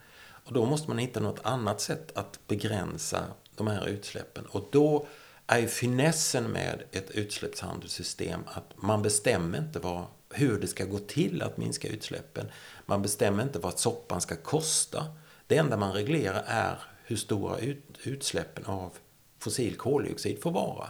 Och 0.45 0.53
då 0.53 0.65
måste 0.65 0.87
man 0.87 0.97
hitta 0.97 1.19
något 1.19 1.39
annat 1.43 1.81
sätt 1.81 2.17
att 2.17 2.39
begränsa 2.47 3.23
de 3.55 3.67
här 3.67 3.87
utsläppen. 3.87 4.45
Och 4.45 4.67
då 4.71 5.07
är 5.47 5.59
ju 5.59 5.67
finessen 5.67 6.43
med 6.43 6.83
ett 6.91 7.11
utsläppshandelssystem 7.11 8.41
att 8.45 8.73
man 8.75 9.01
bestämmer 9.01 9.57
inte 9.57 9.79
vad, 9.79 10.05
hur 10.33 10.59
det 10.59 10.67
ska 10.67 10.85
gå 10.85 10.99
till 10.99 11.41
att 11.41 11.57
minska 11.57 11.87
utsläppen. 11.87 12.51
Man 12.85 13.01
bestämmer 13.01 13.43
inte 13.43 13.59
vad 13.59 13.79
soppan 13.79 14.21
ska 14.21 14.35
kosta. 14.35 15.05
Det 15.47 15.57
enda 15.57 15.77
man 15.77 15.93
reglerar 15.93 16.43
är 16.47 16.79
hur 17.03 17.15
stora 17.15 17.57
ut, 17.57 17.83
utsläppen 18.03 18.65
av 18.65 18.91
fossil 19.39 19.75
koldioxid 19.75 20.41
får 20.41 20.51
vara. 20.51 20.87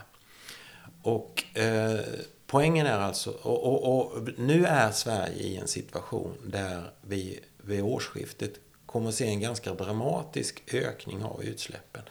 Och 1.01 1.57
eh, 1.57 1.99
poängen 2.47 2.85
är 2.85 2.99
alltså, 2.99 3.31
och, 3.31 3.63
och, 3.63 4.13
och, 4.13 4.27
nu 4.37 4.65
är 4.65 4.91
Sverige 4.91 5.43
i 5.43 5.57
en 5.57 5.67
situation 5.67 6.37
där 6.45 6.83
vi 7.01 7.39
vid 7.57 7.81
årsskiftet 7.81 8.51
kommer 8.85 9.09
att 9.09 9.15
se 9.15 9.27
en 9.27 9.39
ganska 9.39 9.73
dramatisk 9.73 10.63
ökning 10.73 11.23
av 11.23 11.43
utsläppen. 11.43 12.01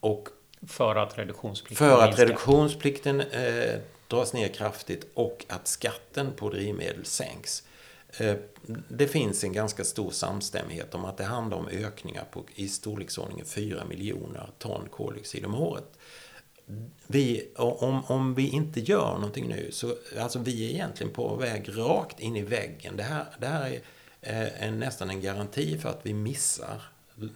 Och 0.00 0.28
för 0.66 0.96
att 0.96 1.18
reduktionsplikten 1.18 1.88
För 1.88 2.02
att 2.02 2.18
reduktionsplikten 2.18 3.20
eh, 3.20 3.80
dras 4.08 4.32
ner 4.32 4.48
kraftigt 4.48 5.06
och 5.14 5.44
att 5.48 5.68
skatten 5.68 6.32
på 6.36 6.50
drivmedel 6.50 7.04
sänks. 7.04 7.62
Eh, 8.16 8.36
det 8.88 9.06
finns 9.06 9.44
en 9.44 9.52
ganska 9.52 9.84
stor 9.84 10.10
samstämmighet 10.10 10.94
om 10.94 11.04
att 11.04 11.16
det 11.16 11.24
handlar 11.24 11.56
om 11.56 11.68
ökningar 11.68 12.24
på 12.30 12.44
i 12.54 12.68
storleksordningen 12.68 13.46
4 13.46 13.84
miljoner 13.84 14.50
ton 14.58 14.88
koldioxid 14.90 15.44
om 15.44 15.54
året. 15.54 15.98
Vi, 17.06 17.48
om, 17.56 18.04
om 18.06 18.34
vi 18.34 18.48
inte 18.48 18.80
gör 18.80 19.14
någonting 19.14 19.48
nu 19.48 19.68
så 19.72 19.94
alltså 20.18 20.38
vi 20.38 20.66
är 20.66 20.74
egentligen 20.74 21.12
på 21.12 21.36
väg 21.36 21.78
rakt 21.78 22.20
in 22.20 22.36
i 22.36 22.42
väggen. 22.42 22.96
Det 22.96 23.02
här, 23.02 23.26
det 23.38 23.46
här 23.46 23.80
är 24.20 24.42
eh, 24.42 24.62
en, 24.62 24.78
nästan 24.78 25.10
en 25.10 25.20
garanti 25.20 25.78
för 25.78 25.88
att 25.88 26.00
vi 26.02 26.14
missar 26.14 26.82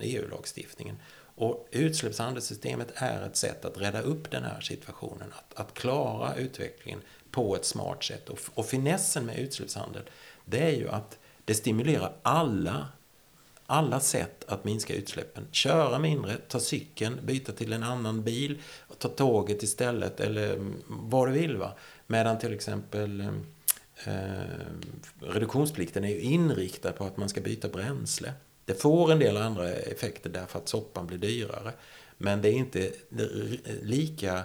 EU-lagstiftningen. 0.01 0.97
Och 1.35 1.68
utsläppshandelssystemet 1.71 2.92
är 2.95 3.27
ett 3.27 3.37
sätt 3.37 3.64
att 3.64 3.81
rädda 3.81 4.01
upp 4.01 4.31
den 4.31 4.45
här 4.45 4.61
situationen, 4.61 5.33
att, 5.33 5.61
att 5.61 5.75
klara 5.75 6.35
utvecklingen 6.35 7.01
på 7.31 7.57
ett 7.57 7.64
smart 7.64 8.05
sätt. 8.05 8.29
Och, 8.29 8.38
och 8.55 8.66
finessen 8.66 9.27
med 9.27 9.38
utsläppshandel 9.38 10.03
det 10.45 10.62
är 10.62 10.77
ju 10.77 10.88
att 10.88 11.18
det 11.45 11.55
stimulerar 11.55 12.12
alla, 12.23 12.88
alla 13.66 14.01
sätt 14.01 14.45
att 14.49 14.64
minska 14.64 14.95
utsläppen. 14.95 15.47
Köra 15.51 15.99
mindre, 15.99 16.37
ta 16.49 16.61
cykeln, 16.61 17.21
byta 17.23 17.53
till 17.53 17.73
en 17.73 17.83
annan 17.83 18.23
bil, 18.23 18.62
ta 18.99 19.09
tåget 19.09 19.62
istället 19.62 20.21
eller 20.21 20.73
vad 20.87 21.29
du 21.29 21.33
vill. 21.33 21.57
Va? 21.57 21.73
Medan 22.07 22.38
till 22.38 22.53
exempel 22.53 23.21
eh, 23.21 23.29
eh, 24.05 24.47
reduktionsplikten 25.21 26.05
är 26.05 26.09
ju 26.09 26.21
inriktad 26.21 26.92
på 26.92 27.05
att 27.05 27.16
man 27.16 27.29
ska 27.29 27.40
byta 27.40 27.68
bränsle. 27.68 28.33
Det 28.64 28.75
får 28.75 29.12
en 29.12 29.18
del 29.18 29.37
andra 29.37 29.68
effekter 29.72 30.31
därför 30.31 30.59
att 30.59 30.68
soppan 30.68 31.07
blir 31.07 31.18
dyrare. 31.18 31.72
Men 32.18 32.42
det 32.42 32.48
är 32.48 32.53
inte 32.53 32.92
lika 33.83 34.42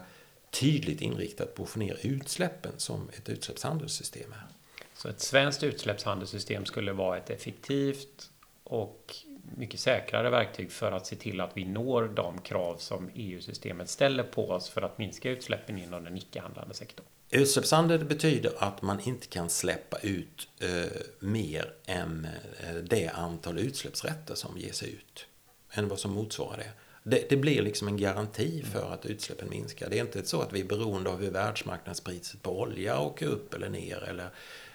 tydligt 0.50 1.02
inriktat 1.02 1.56
på 1.56 1.64
att 1.64 1.70
få 1.70 1.80
ner 1.80 1.98
utsläppen 2.02 2.72
som 2.78 3.10
ett 3.18 3.30
utsläppshandelssystem 3.30 4.32
är. 4.32 4.48
Så 4.94 5.10
ett 5.10 5.20
svenskt 5.22 5.64
utsläppshandelssystem 5.64 6.66
skulle 6.66 6.94
vara 6.94 7.18
ett 7.18 7.30
effektivt 7.30 8.30
och 8.64 9.16
mycket 9.58 9.80
säkrare 9.80 10.30
verktyg 10.30 10.72
för 10.72 10.92
att 10.92 11.08
se 11.08 11.16
till 11.16 11.42
att 11.42 11.58
vi 11.58 11.66
når 11.66 12.08
de 12.08 12.42
krav 12.42 12.78
som 12.78 13.10
EU-systemet 13.14 13.90
ställer 13.90 14.24
på 14.24 14.50
oss 14.50 14.70
för 14.70 14.82
att 14.82 14.98
minska 14.98 15.30
utsläppen 15.30 15.78
inom 15.78 16.04
den 16.04 16.18
icke-handlande 16.18 16.74
sektorn. 16.74 17.06
Utsläppshandel 17.30 18.06
betyder 18.06 18.52
att 18.58 18.82
man 18.82 19.00
inte 19.00 19.28
kan 19.28 19.50
släppa 19.50 19.98
ut 19.98 20.48
eh, 20.60 21.02
mer 21.20 21.74
än 21.86 22.28
eh, 22.60 22.76
det 22.76 23.08
antal 23.08 23.60
utsläppsrätter 23.60 24.36
som 24.36 24.58
ges 24.58 24.84
ut. 24.84 25.26
Än 25.72 25.88
vad 25.88 26.00
som 26.00 26.12
motsvarar 26.12 26.58
det. 26.58 26.72
det. 27.04 27.30
Det 27.30 27.38
blir 27.38 27.62
liksom 27.62 27.88
en 27.88 27.98
garanti 27.98 28.64
för 28.64 28.94
att 28.94 29.06
utsläppen 29.06 29.50
minskar. 29.50 29.90
Det 29.90 30.00
är 30.00 30.02
inte 30.02 30.26
så 30.26 30.42
att 30.42 30.54
vi 30.54 30.60
är 30.62 30.66
beroende 30.66 31.10
av 31.10 31.22
hur 31.22 31.32
världsmarknadspriset 31.32 32.42
på 32.42 32.60
olja 32.60 33.00
åker 33.00 33.26
upp 33.26 33.54
eller 33.54 33.70
ner. 33.70 34.04
Eller 34.04 34.30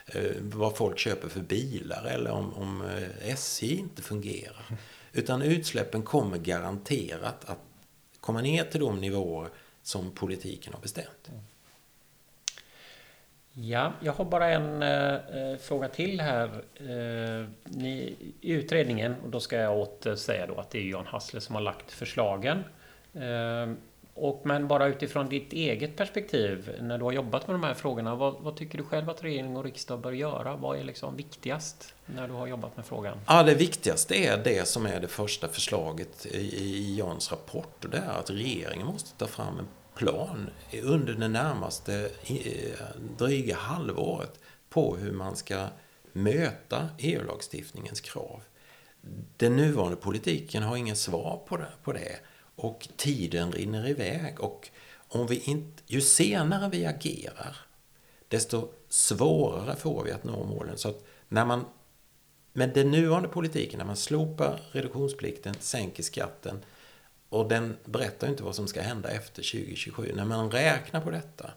eh, 0.07 0.37
vad 0.41 0.77
folk 0.77 0.99
köper 0.99 1.29
för 1.29 1.41
bilar 1.41 2.05
eller 2.05 2.31
om, 2.31 2.55
om 2.55 2.83
eh, 2.83 3.29
SJ 3.33 3.79
inte 3.79 4.03
fungerar. 4.03 4.79
Utan 5.13 5.43
utsläppen 5.43 6.03
kommer 6.03 6.39
garanterat 6.39 7.45
att 7.45 7.61
komma 8.21 8.41
ner 8.41 8.65
till 8.65 8.81
de 8.81 9.01
nivåer 9.01 9.49
som 9.83 10.11
politiken 10.11 10.73
har 10.73 10.81
bestämt. 10.81 11.31
Ja, 13.55 13.93
jag 14.01 14.13
har 14.13 14.25
bara 14.25 14.49
en 14.49 14.83
eh, 14.83 15.15
eh, 15.15 15.57
fråga 15.59 15.89
till 15.89 16.21
här. 16.21 16.49
Eh, 16.75 17.49
ni, 17.65 18.17
I 18.41 18.53
utredningen, 18.53 19.15
och 19.25 19.31
då 19.31 19.41
ska 19.41 19.57
jag 19.57 19.79
åter 19.79 20.11
eh, 20.11 20.17
säga 20.17 20.47
då 20.47 20.55
att 20.55 20.71
det 20.71 20.79
är 20.79 20.83
Jan 20.83 21.07
Hassle 21.07 21.41
som 21.41 21.55
har 21.55 21.63
lagt 21.63 21.91
förslagen. 21.91 22.65
Eh, 23.15 23.75
och, 24.15 24.41
men 24.45 24.69
bara 24.69 24.87
utifrån 24.87 25.29
ditt 25.29 25.53
eget 25.53 25.97
perspektiv, 25.97 26.77
när 26.81 26.99
du 26.99 27.05
har 27.05 27.13
jobbat 27.13 27.47
med 27.47 27.55
de 27.55 27.65
här 27.65 27.75
frågorna, 27.75 28.15
vad, 28.15 28.35
vad, 28.41 28.57
tycker 28.57 28.79
du 28.79 28.85
själv 28.85 29.11
att 29.11 29.25
regering 29.25 29.57
och 29.57 29.65
riksdag 29.65 30.01
bör 30.01 30.13
göra? 30.13 30.57
Vad 30.57 30.79
är 30.79 30.85
liksom 30.85 31.17
viktigast 31.17 31.95
när 32.07 32.29
du 32.29 32.35
har 32.35 32.47
jobbat 32.47 32.77
med 32.77 32.87
frågan? 32.87 33.19
Ja, 33.27 33.43
det 33.43 33.55
viktigaste 33.55 34.15
är 34.15 34.39
det 34.45 34.69
som 34.69 34.87
är 34.87 35.01
det 35.01 35.09
första 35.09 35.49
förslaget 35.49 36.27
i, 36.27 36.39
i 36.39 36.97
Jans 36.99 37.31
rapport. 37.31 37.85
Och 37.85 37.91
det 37.91 37.99
är 37.99 38.19
att 38.19 38.31
regeringen 38.31 38.87
måste 38.87 39.19
ta 39.19 39.27
fram 39.27 39.59
en 39.59 39.67
plan 39.95 40.51
under 40.83 41.15
det 41.15 41.29
närmaste 41.29 42.11
eh, 42.27 42.87
dryga 43.19 43.57
halvåret 43.57 44.41
på 44.69 44.97
hur 44.97 45.13
man 45.13 45.37
ska 45.37 45.67
möta 46.13 46.89
EU-lagstiftningens 46.99 48.01
krav. 48.01 48.43
Den 49.37 49.57
nuvarande 49.57 49.97
politiken 49.97 50.63
har 50.63 50.77
inga 50.77 50.95
svar 50.95 51.43
på 51.47 51.57
det, 51.57 51.73
på 51.83 51.93
det 51.93 52.17
och 52.57 52.89
tiden 52.97 53.53
rinner 53.53 53.89
iväg. 53.89 54.41
Och 54.41 54.71
om 55.09 55.27
vi 55.27 55.39
inte, 55.39 55.83
ju 55.87 56.01
senare 56.01 56.69
vi 56.71 56.87
agerar, 56.87 57.57
desto 58.29 58.69
svårare 58.89 59.77
får 59.77 60.05
vi 60.05 60.13
att 60.13 60.25
nå 60.25 60.45
målen. 60.45 60.79
Så 60.79 60.89
att 60.89 61.05
när 61.29 61.45
man 61.45 61.65
med 62.53 62.75
den 62.75 62.91
nuvarande 62.91 63.29
politiken, 63.29 63.79
när 63.79 63.87
man 63.87 63.97
slopar 63.97 64.61
reduktionsplikten, 64.73 65.55
sänker 65.61 66.03
skatten, 66.03 66.65
och 67.33 67.49
den 67.49 67.77
berättar 67.85 68.29
inte 68.29 68.43
vad 68.43 68.55
som 68.55 68.69
ska 68.69 68.83
hända 68.83 69.11
efter 69.11 69.43
2027. 69.43 70.13
När 70.15 70.25
man 70.25 70.51
räknar 70.51 71.01
på 71.01 71.11
detta, 71.11 71.51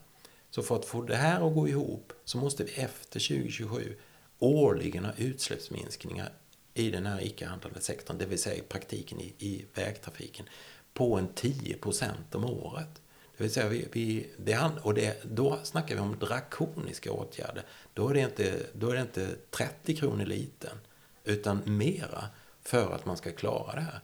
så 0.49 0.63
för 0.63 0.75
att 0.75 0.85
få 0.85 1.01
det 1.01 1.15
här 1.15 1.47
att 1.47 1.53
gå 1.53 1.67
ihop 1.67 2.13
så 2.25 2.37
måste 2.37 2.63
vi 2.63 2.71
efter 2.71 3.19
2027 3.19 3.95
årligen 4.39 5.05
ha 5.05 5.11
utsläppsminskningar 5.17 6.29
i 6.73 6.91
den 6.91 7.05
här 7.05 7.23
icke-handlande 7.23 7.81
sektorn, 7.81 8.17
det 8.17 8.25
vill 8.25 8.39
säga 8.39 8.55
i 8.55 8.61
praktiken 8.61 9.19
i, 9.19 9.33
i 9.37 9.65
vägtrafiken, 9.73 10.45
på 10.93 11.17
en 11.17 11.27
10 11.27 11.77
% 11.77 12.35
om 12.35 12.45
året. 12.45 13.01
Det 13.37 13.43
vill 13.43 13.53
säga, 13.53 13.69
vi, 13.69 13.87
vi, 13.91 14.27
det, 14.37 14.71
och 14.81 14.93
det, 14.93 15.23
då 15.23 15.59
snackar 15.63 15.95
vi 15.95 16.01
om 16.01 16.19
drakoniska 16.19 17.11
åtgärder. 17.11 17.63
Då 17.93 18.09
är, 18.09 18.13
det 18.13 18.19
inte, 18.19 18.65
då 18.73 18.89
är 18.89 18.95
det 18.95 19.01
inte 19.01 19.35
30 19.49 19.95
kronor 19.95 20.25
liten, 20.25 20.77
utan 21.23 21.61
mera 21.65 22.25
för 22.61 22.95
att 22.95 23.05
man 23.05 23.17
ska 23.17 23.31
klara 23.31 23.75
det 23.75 23.81
här. 23.81 23.99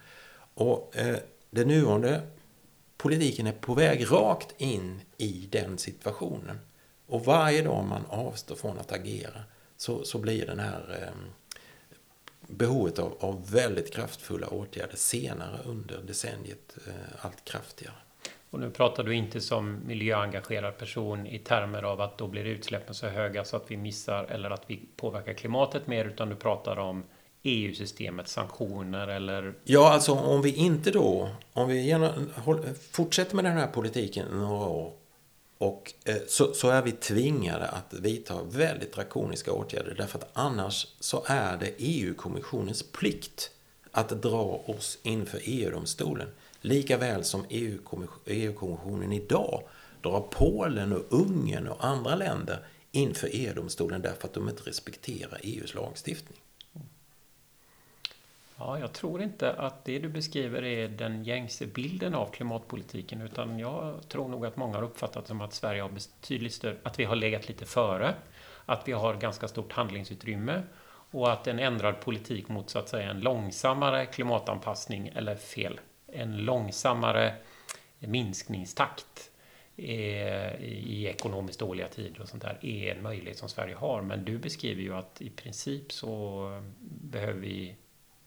Och 0.53 0.97
eh, 0.97 1.17
den 1.51 1.67
nuvarande 1.67 2.21
politiken 2.97 3.47
är 3.47 3.51
på 3.51 3.73
väg 3.73 4.11
rakt 4.11 4.61
in 4.61 5.01
i 5.17 5.47
den 5.51 5.77
situationen. 5.77 6.59
Och 7.07 7.25
varje 7.25 7.61
dag 7.61 7.85
man 7.85 8.05
avstår 8.09 8.55
från 8.55 8.79
att 8.79 8.91
agera 8.91 9.43
så, 9.77 10.03
så 10.03 10.17
blir 10.17 10.45
den 10.45 10.59
här 10.59 10.99
eh, 11.01 11.21
behovet 12.47 12.99
av, 12.99 13.17
av, 13.19 13.51
väldigt 13.51 13.93
kraftfulla 13.93 14.47
åtgärder 14.47 14.95
senare 14.95 15.59
under 15.65 15.97
decenniet 15.97 16.77
eh, 16.87 17.25
allt 17.25 17.45
kraftigare. 17.45 17.95
Och 18.49 18.59
nu 18.59 18.69
pratar 18.69 19.03
du 19.03 19.15
inte 19.15 19.41
som 19.41 19.87
miljöengagerad 19.87 20.77
person 20.77 21.27
i 21.27 21.39
termer 21.39 21.83
av 21.83 22.01
att 22.01 22.17
då 22.17 22.27
blir 22.27 22.45
utsläppen 22.45 22.95
så 22.95 23.07
höga 23.07 23.45
så 23.45 23.57
att 23.57 23.71
vi 23.71 23.77
missar 23.77 24.23
eller 24.23 24.49
att 24.49 24.63
vi 24.67 24.79
påverkar 24.95 25.33
klimatet 25.33 25.87
mer, 25.87 26.05
utan 26.05 26.29
du 26.29 26.35
pratar 26.35 26.79
om 26.79 27.03
EU-systemets 27.43 28.31
sanktioner 28.31 29.07
eller? 29.07 29.53
Ja, 29.63 29.93
alltså 29.93 30.11
om 30.11 30.41
vi 30.41 30.53
inte 30.53 30.91
då, 30.91 31.29
om 31.53 31.69
vi 31.69 31.87
gärna 31.87 32.13
fortsätter 32.91 33.35
med 33.35 33.45
den 33.45 33.57
här 33.57 33.67
politiken 33.67 34.27
några 34.31 34.67
år 34.67 34.93
och 35.61 35.93
eh, 36.05 36.15
så, 36.27 36.53
så, 36.53 36.69
är 36.69 36.81
vi 36.81 36.91
tvingade 36.91 37.67
att 37.67 37.93
vidta 37.93 38.43
väldigt 38.43 38.93
drakoniska 38.93 39.51
åtgärder 39.51 39.95
därför 39.97 40.19
att 40.19 40.29
annars 40.33 40.87
så 40.99 41.23
är 41.25 41.57
det 41.57 41.73
EU-kommissionens 41.77 42.83
plikt 42.83 43.51
att 43.91 44.21
dra 44.21 44.63
oss 44.65 44.99
inför 45.03 45.39
EU-domstolen. 45.43 46.27
Lika 46.61 46.97
väl 46.97 47.23
som 47.23 47.45
EU-kommissionen 47.49 49.13
e 49.13 49.15
idag 49.15 49.63
drar 50.01 50.27
Polen 50.31 50.93
och 50.93 51.05
Ungern 51.09 51.67
och 51.67 51.85
andra 51.85 52.15
länder 52.15 52.65
inför 52.91 53.29
EU-domstolen 53.31 54.01
därför 54.01 54.27
att 54.27 54.33
de 54.33 54.49
inte 54.49 54.63
respekterar 54.63 55.39
EUs 55.43 55.73
lagstiftning. 55.73 56.39
Ja, 58.65 58.79
jag 58.79 58.93
tror 58.93 59.21
inte 59.21 59.53
att 59.53 59.85
det 59.85 59.99
du 59.99 60.09
beskriver 60.09 60.63
är 60.63 60.87
den 60.87 61.23
gängse 61.23 61.67
bilden 61.67 62.15
av 62.15 62.31
klimatpolitiken 62.31 63.21
utan 63.21 63.59
jag 63.59 64.09
tror 64.09 64.27
nog 64.27 64.45
att 64.45 64.57
många 64.57 64.75
har 64.75 64.83
uppfattat 64.83 65.27
som 65.27 65.41
att 65.41 65.53
Sverige 65.53 65.81
har 65.81 65.89
betydligt 65.89 66.53
större, 66.53 66.77
att 66.83 66.99
vi 66.99 67.03
har 67.03 67.15
legat 67.15 67.47
lite 67.47 67.65
före, 67.65 68.13
att 68.65 68.87
vi 68.87 68.91
har 68.91 69.15
ganska 69.15 69.47
stort 69.47 69.71
handlingsutrymme 69.71 70.63
och 71.11 71.31
att 71.31 71.47
en 71.47 71.59
ändrad 71.59 72.01
politik 72.01 72.49
mot 72.49 72.69
så 72.69 72.79
att 72.79 72.89
säga 72.89 73.09
en 73.09 73.19
långsammare 73.19 74.05
klimatanpassning, 74.05 75.07
eller 75.15 75.35
fel, 75.35 75.79
en 76.07 76.37
långsammare 76.37 77.35
minskningstakt 77.99 79.31
eh, 79.77 80.55
i 80.61 81.07
ekonomiskt 81.07 81.59
dåliga 81.59 81.87
tider 81.87 82.21
och 82.21 82.29
sånt 82.29 82.43
där 82.43 82.65
är 82.65 82.95
en 82.95 83.03
möjlighet 83.03 83.37
som 83.37 83.49
Sverige 83.49 83.75
har. 83.75 84.01
Men 84.01 84.25
du 84.25 84.37
beskriver 84.37 84.81
ju 84.81 84.95
att 84.95 85.21
i 85.21 85.29
princip 85.29 85.91
så 85.91 86.61
behöver 87.01 87.39
vi 87.39 87.75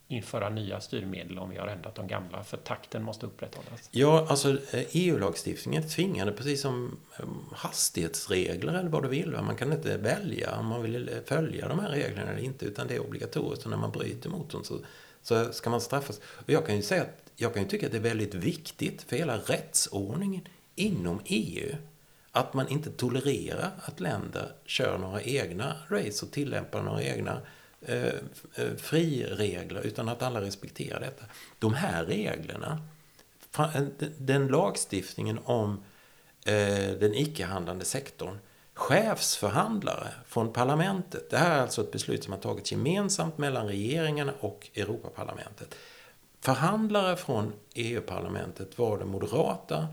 införa 0.07 0.49
nya 0.49 0.81
styrmedel 0.81 1.39
om 1.39 1.49
vi 1.49 1.57
har 1.57 1.67
ändrat 1.67 1.95
de 1.95 2.07
gamla, 2.07 2.43
för 2.43 2.57
takten 2.57 3.03
måste 3.03 3.25
upprätthållas. 3.25 3.89
Ja, 3.91 4.27
alltså 4.29 4.49
eh, 4.49 4.85
EU-lagstiftningen 4.91 5.83
är 5.83 5.87
tvingande, 5.87 6.33
precis 6.33 6.61
som 6.61 6.97
eh, 7.19 7.25
hastighetsregler 7.51 8.73
eller 8.73 8.89
vad 8.89 9.03
du 9.03 9.09
vill. 9.09 9.31
Man 9.31 9.55
kan 9.55 9.73
inte 9.73 9.97
välja 9.97 10.59
om 10.59 10.65
man 10.65 10.81
vill 10.81 11.09
eh, 11.09 11.15
följa 11.25 11.67
de 11.67 11.79
här 11.79 11.89
reglerna 11.89 12.31
eller 12.31 12.43
inte, 12.43 12.65
utan 12.65 12.87
det 12.87 12.95
är 12.95 12.99
obligatoriskt. 12.99 13.65
Och 13.65 13.71
när 13.71 13.77
man 13.77 13.91
bryter 13.91 14.29
mot 14.29 14.49
dem 14.49 14.63
så, 14.63 14.79
så 15.21 15.53
ska 15.53 15.69
man 15.69 15.81
straffas. 15.81 16.21
Och 16.25 16.49
jag 16.49 16.65
kan 16.65 16.75
ju 16.75 16.81
säga 16.81 17.01
att 17.01 17.31
jag 17.35 17.53
kan 17.53 17.63
ju 17.63 17.69
tycka 17.69 17.85
att 17.85 17.91
det 17.91 17.97
är 17.97 18.01
väldigt 18.01 18.33
viktigt 18.33 19.01
för 19.01 19.15
hela 19.15 19.37
rättsordningen 19.37 20.47
inom 20.75 21.21
EU 21.25 21.75
att 22.31 22.53
man 22.53 22.67
inte 22.67 22.91
tolererar 22.91 23.71
att 23.77 23.99
länder 23.99 24.51
kör 24.65 24.97
några 24.97 25.21
egna 25.21 25.75
race 25.89 26.25
och 26.25 26.31
tillämpar 26.31 26.83
några 26.83 27.03
egna 27.03 27.41
Eh, 27.81 28.05
eh, 28.55 28.75
friregler 28.77 29.81
utan 29.81 30.09
att 30.09 30.21
alla 30.21 30.41
respekterar 30.41 30.99
detta. 30.99 31.25
De 31.59 31.73
här 31.73 32.05
reglerna, 32.05 32.81
den 34.17 34.47
lagstiftningen 34.47 35.39
om 35.43 35.83
eh, 36.45 36.89
den 36.99 37.13
icke-handlande 37.13 37.85
sektorn, 37.85 38.37
chefsförhandlare 38.73 40.07
från 40.27 40.53
parlamentet. 40.53 41.29
Det 41.29 41.37
här 41.37 41.57
är 41.57 41.61
alltså 41.61 41.81
ett 41.81 41.91
beslut 41.91 42.23
som 42.23 42.33
har 42.33 42.39
tagits 42.39 42.71
gemensamt 42.71 43.37
mellan 43.37 43.67
regeringarna 43.67 44.33
och 44.39 44.69
Europaparlamentet. 44.75 45.75
Förhandlare 46.41 47.15
från 47.15 47.53
EU-parlamentet 47.73 48.77
var 48.77 48.97
den 48.97 49.07
moderata, 49.07 49.87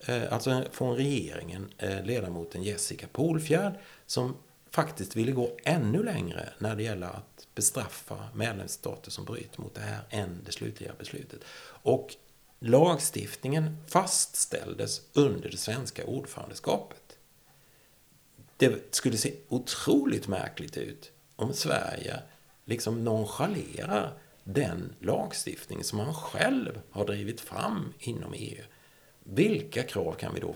eh, 0.00 0.32
alltså 0.32 0.64
från 0.72 0.96
regeringen, 0.96 1.72
ledamoten 2.04 2.62
Jessica 2.62 3.06
Polfjärd, 3.12 3.72
som 4.06 4.36
faktiskt 4.70 5.16
ville 5.16 5.32
gå 5.32 5.56
ännu 5.64 6.02
längre 6.02 6.48
när 6.58 6.76
det 6.76 6.82
gäller 6.82 7.06
att 7.06 7.46
bestraffa 7.54 8.28
medlemsstater 8.34 9.10
som 9.10 9.24
bryter 9.24 9.60
mot 9.60 9.74
det 9.74 9.80
här 9.80 10.00
än 10.10 10.40
det 10.44 10.52
slutliga 10.52 10.92
beslutet. 10.98 11.40
Och 11.82 12.16
lagstiftningen 12.58 13.76
fastställdes 13.86 15.00
under 15.12 15.50
det 15.50 15.56
svenska 15.56 16.04
ordförandeskapet. 16.04 17.18
det 18.56 18.94
skulle 18.94 19.16
se 19.16 19.34
otroligt 19.48 20.28
märkligt 20.28 20.76
ut 20.76 21.12
om 21.36 21.52
Sverige 21.52 22.22
liksom 22.64 23.04
nonchalerar 23.04 24.12
den 24.44 24.94
lagstiftning 25.00 25.84
som 25.84 25.98
man 25.98 26.14
själv 26.14 26.80
har 26.90 27.06
drivit 27.06 27.40
fram 27.40 27.92
inom 27.98 28.34
EU. 28.36 28.64
Vilka 29.30 29.82
krav 29.82 30.12
kan 30.12 30.34
vi 30.34 30.40
då, 30.40 30.54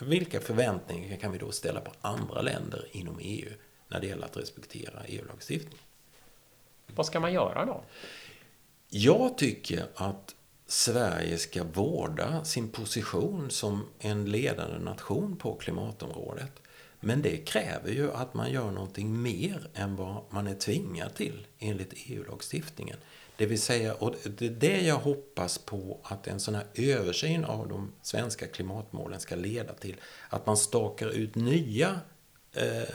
vilka 0.00 0.40
förväntningar 0.40 1.16
kan 1.16 1.32
vi 1.32 1.38
då 1.38 1.52
ställa 1.52 1.80
på 1.80 1.92
andra 2.00 2.42
länder 2.42 2.88
inom 2.92 3.18
EU 3.20 3.52
när 3.88 4.00
det 4.00 4.06
gäller 4.06 4.24
att 4.24 4.36
respektera 4.36 5.02
EU-lagstiftning? 5.06 5.80
Vad 6.86 7.06
ska 7.06 7.20
man 7.20 7.32
göra 7.32 7.64
då? 7.64 7.84
Jag 8.88 9.38
tycker 9.38 9.86
att 9.94 10.34
Sverige 10.66 11.38
ska 11.38 11.64
vårda 11.64 12.44
sin 12.44 12.68
position 12.68 13.50
som 13.50 13.86
en 13.98 14.24
ledande 14.30 14.78
nation 14.78 15.36
på 15.36 15.54
klimatområdet. 15.54 16.52
Men 17.00 17.22
det 17.22 17.36
kräver 17.36 17.90
ju 17.90 18.12
att 18.12 18.34
man 18.34 18.52
gör 18.52 18.70
någonting 18.70 19.22
mer 19.22 19.68
än 19.74 19.96
vad 19.96 20.22
man 20.30 20.46
är 20.46 20.54
tvingad 20.54 21.14
till 21.14 21.46
enligt 21.58 21.92
EU-lagstiftningen. 21.96 22.96
Det 23.40 23.46
vill 23.46 23.60
säga, 23.60 23.94
och 23.94 24.14
det 24.24 24.46
är 24.46 24.50
det 24.50 24.80
jag 24.80 24.98
hoppas 24.98 25.58
på 25.58 26.00
att 26.02 26.26
en 26.26 26.40
sån 26.40 26.54
här 26.54 26.66
översyn 26.74 27.44
av 27.44 27.68
de 27.68 27.92
svenska 28.02 28.46
klimatmålen 28.46 29.20
ska 29.20 29.36
leda 29.36 29.74
till. 29.74 29.96
Att 30.28 30.46
man 30.46 30.56
stakar 30.56 31.08
ut 31.08 31.34
nya 31.34 32.00
eh, 32.52 32.94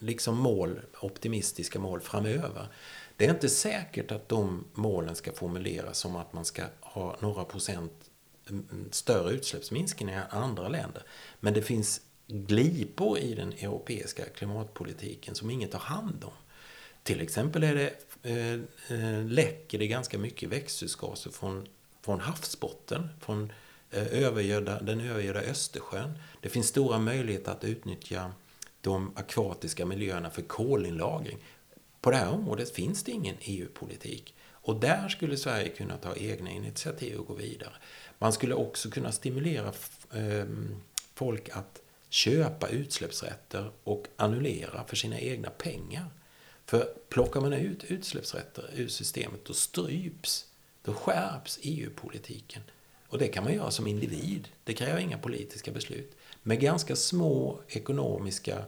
liksom 0.00 0.38
mål, 0.38 0.80
optimistiska 1.00 1.78
mål 1.78 2.00
framöver. 2.00 2.68
Det 3.16 3.26
är 3.26 3.30
inte 3.30 3.48
säkert 3.48 4.10
att 4.10 4.28
de 4.28 4.64
målen 4.74 5.14
ska 5.14 5.32
formuleras 5.32 5.98
som 5.98 6.16
att 6.16 6.32
man 6.32 6.44
ska 6.44 6.62
ha 6.80 7.16
några 7.20 7.44
procent 7.44 8.10
mm, 8.50 8.68
mm, 8.72 8.88
större 8.92 9.32
utsläppsminskningar 9.32 10.28
än 10.32 10.42
andra 10.42 10.68
länder. 10.68 11.02
Men 11.40 11.54
det 11.54 11.62
finns 11.62 12.00
glipor 12.26 13.18
i 13.18 13.34
den 13.34 13.52
europeiska 13.52 14.24
klimatpolitiken 14.24 15.34
som 15.34 15.50
ingen 15.50 15.70
tar 15.70 15.78
hand 15.78 16.24
om. 16.24 16.32
Till 17.04 17.20
exempel 17.20 17.62
är 17.62 17.74
det, 17.74 17.92
eh, 18.22 18.52
eh, 18.98 19.24
läcker 19.26 19.78
det 19.78 19.86
ganska 19.86 20.18
mycket 20.18 20.48
växthusgaser 20.48 21.30
från, 21.30 21.68
från 22.02 22.20
havsbotten, 22.20 23.08
från 23.20 23.52
eh, 23.90 24.06
övergödda, 24.06 24.80
den 24.80 25.00
övergödda 25.00 25.40
Östersjön. 25.40 26.18
Det 26.40 26.48
finns 26.48 26.68
stora 26.68 26.98
möjligheter 26.98 27.52
att 27.52 27.64
utnyttja 27.64 28.32
de 28.80 29.12
akvatiska 29.16 29.86
miljöerna 29.86 30.30
för 30.30 30.42
kolinlagring. 30.42 31.38
På 32.00 32.10
det 32.10 32.16
här 32.16 32.30
området 32.30 32.70
finns 32.70 33.02
det 33.02 33.12
ingen 33.12 33.36
EU-politik. 33.40 34.34
Och 34.46 34.80
där 34.80 35.08
skulle 35.08 35.36
Sverige 35.36 35.68
kunna 35.68 35.96
ta 35.96 36.16
egna 36.16 36.50
initiativ 36.50 37.18
och 37.18 37.26
gå 37.26 37.34
vidare. 37.34 37.72
Man 38.18 38.32
skulle 38.32 38.54
också 38.54 38.90
kunna 38.90 39.12
stimulera 39.12 39.72
eh, 40.14 40.46
folk 41.14 41.48
att 41.48 41.80
köpa 42.08 42.68
utsläppsrätter 42.68 43.70
och 43.84 44.06
annullera 44.16 44.84
för 44.84 44.96
sina 44.96 45.18
egna 45.18 45.50
pengar. 45.50 46.06
För 46.66 46.94
plockar 47.08 47.40
man 47.40 47.52
ut 47.52 47.84
utsläppsrätter 47.84 48.70
ur 48.74 48.88
systemet, 48.88 49.44
då 49.44 49.54
stryps, 49.54 50.46
då 50.82 50.94
skärps 50.94 51.58
EU-politiken. 51.62 52.62
Och 53.08 53.18
det 53.18 53.28
kan 53.28 53.44
man 53.44 53.54
göra 53.54 53.70
som 53.70 53.86
individ. 53.86 54.48
Det 54.64 54.72
kräver 54.72 55.00
inga 55.00 55.18
politiska 55.18 55.70
beslut. 55.70 56.16
Med 56.42 56.60
ganska 56.60 56.96
små 56.96 57.60
ekonomiska 57.68 58.64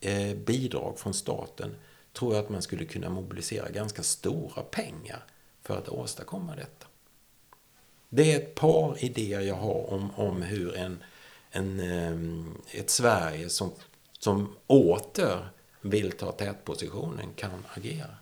eh, 0.00 0.34
bidrag 0.34 0.98
från 0.98 1.14
staten 1.14 1.76
tror 2.12 2.34
jag 2.34 2.44
att 2.44 2.50
man 2.50 2.62
skulle 2.62 2.84
kunna 2.84 3.10
mobilisera 3.10 3.68
ganska 3.68 4.02
stora 4.02 4.62
pengar 4.62 5.24
för 5.62 5.78
att 5.78 5.88
åstadkomma 5.88 6.56
detta. 6.56 6.86
Det 8.08 8.32
är 8.32 8.36
ett 8.36 8.54
par 8.54 9.04
idéer 9.04 9.40
jag 9.40 9.54
har 9.54 9.92
om, 9.92 10.10
om 10.16 10.42
hur 10.42 10.76
en 10.76 11.02
en, 11.56 11.80
eh, 11.80 12.80
ett 12.80 12.90
Sverige 12.90 13.48
som, 13.48 13.72
som 14.18 14.56
åter 14.66 15.48
vill 15.80 16.12
ta 16.12 16.32
tätpositionen 16.32 17.32
kan 17.36 17.66
agera. 17.74 18.16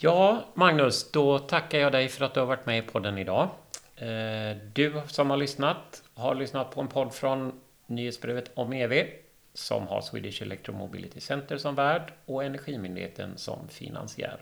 Ja, 0.00 0.44
Magnus, 0.54 1.10
då 1.10 1.38
tackar 1.38 1.78
jag 1.78 1.92
dig 1.92 2.08
för 2.08 2.24
att 2.24 2.34
du 2.34 2.40
har 2.40 2.46
varit 2.46 2.66
med 2.66 2.78
i 2.78 2.82
podden 2.82 3.18
idag. 3.18 3.48
Eh, 3.96 4.56
du 4.72 5.02
som 5.06 5.30
har 5.30 5.36
lyssnat 5.36 6.02
har 6.14 6.34
lyssnat 6.34 6.70
på 6.70 6.80
en 6.80 6.88
podd 6.88 7.14
från 7.14 7.60
nyhetsbrevet 7.86 8.50
om 8.54 8.72
EV 8.72 9.06
som 9.54 9.86
har 9.86 10.00
Swedish 10.00 10.42
Electromobility 10.42 11.20
Center 11.20 11.58
som 11.58 11.74
värd 11.74 12.12
och 12.26 12.44
Energimyndigheten 12.44 13.38
som 13.38 13.68
finansiär. 13.68 14.40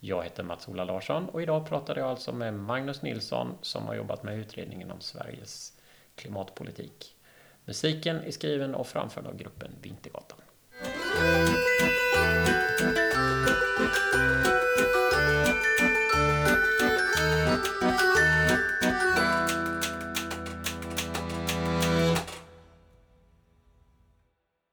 Jag 0.00 0.24
heter 0.24 0.42
Mats-Ola 0.42 0.84
Larsson 0.84 1.28
och 1.28 1.42
idag 1.42 1.68
pratade 1.68 2.00
jag 2.00 2.10
alltså 2.10 2.32
med 2.32 2.54
Magnus 2.54 3.02
Nilsson 3.02 3.54
som 3.62 3.86
har 3.86 3.94
jobbat 3.94 4.22
med 4.22 4.38
utredningen 4.38 4.90
om 4.90 5.00
Sveriges 5.00 5.72
klimatpolitik. 6.14 7.16
Musiken 7.64 8.16
är 8.16 8.30
skriven 8.30 8.74
och 8.74 8.86
framförd 8.86 9.26
av 9.26 9.36
gruppen 9.36 9.70
Vintergatan. 9.82 10.38
Música 11.18 12.05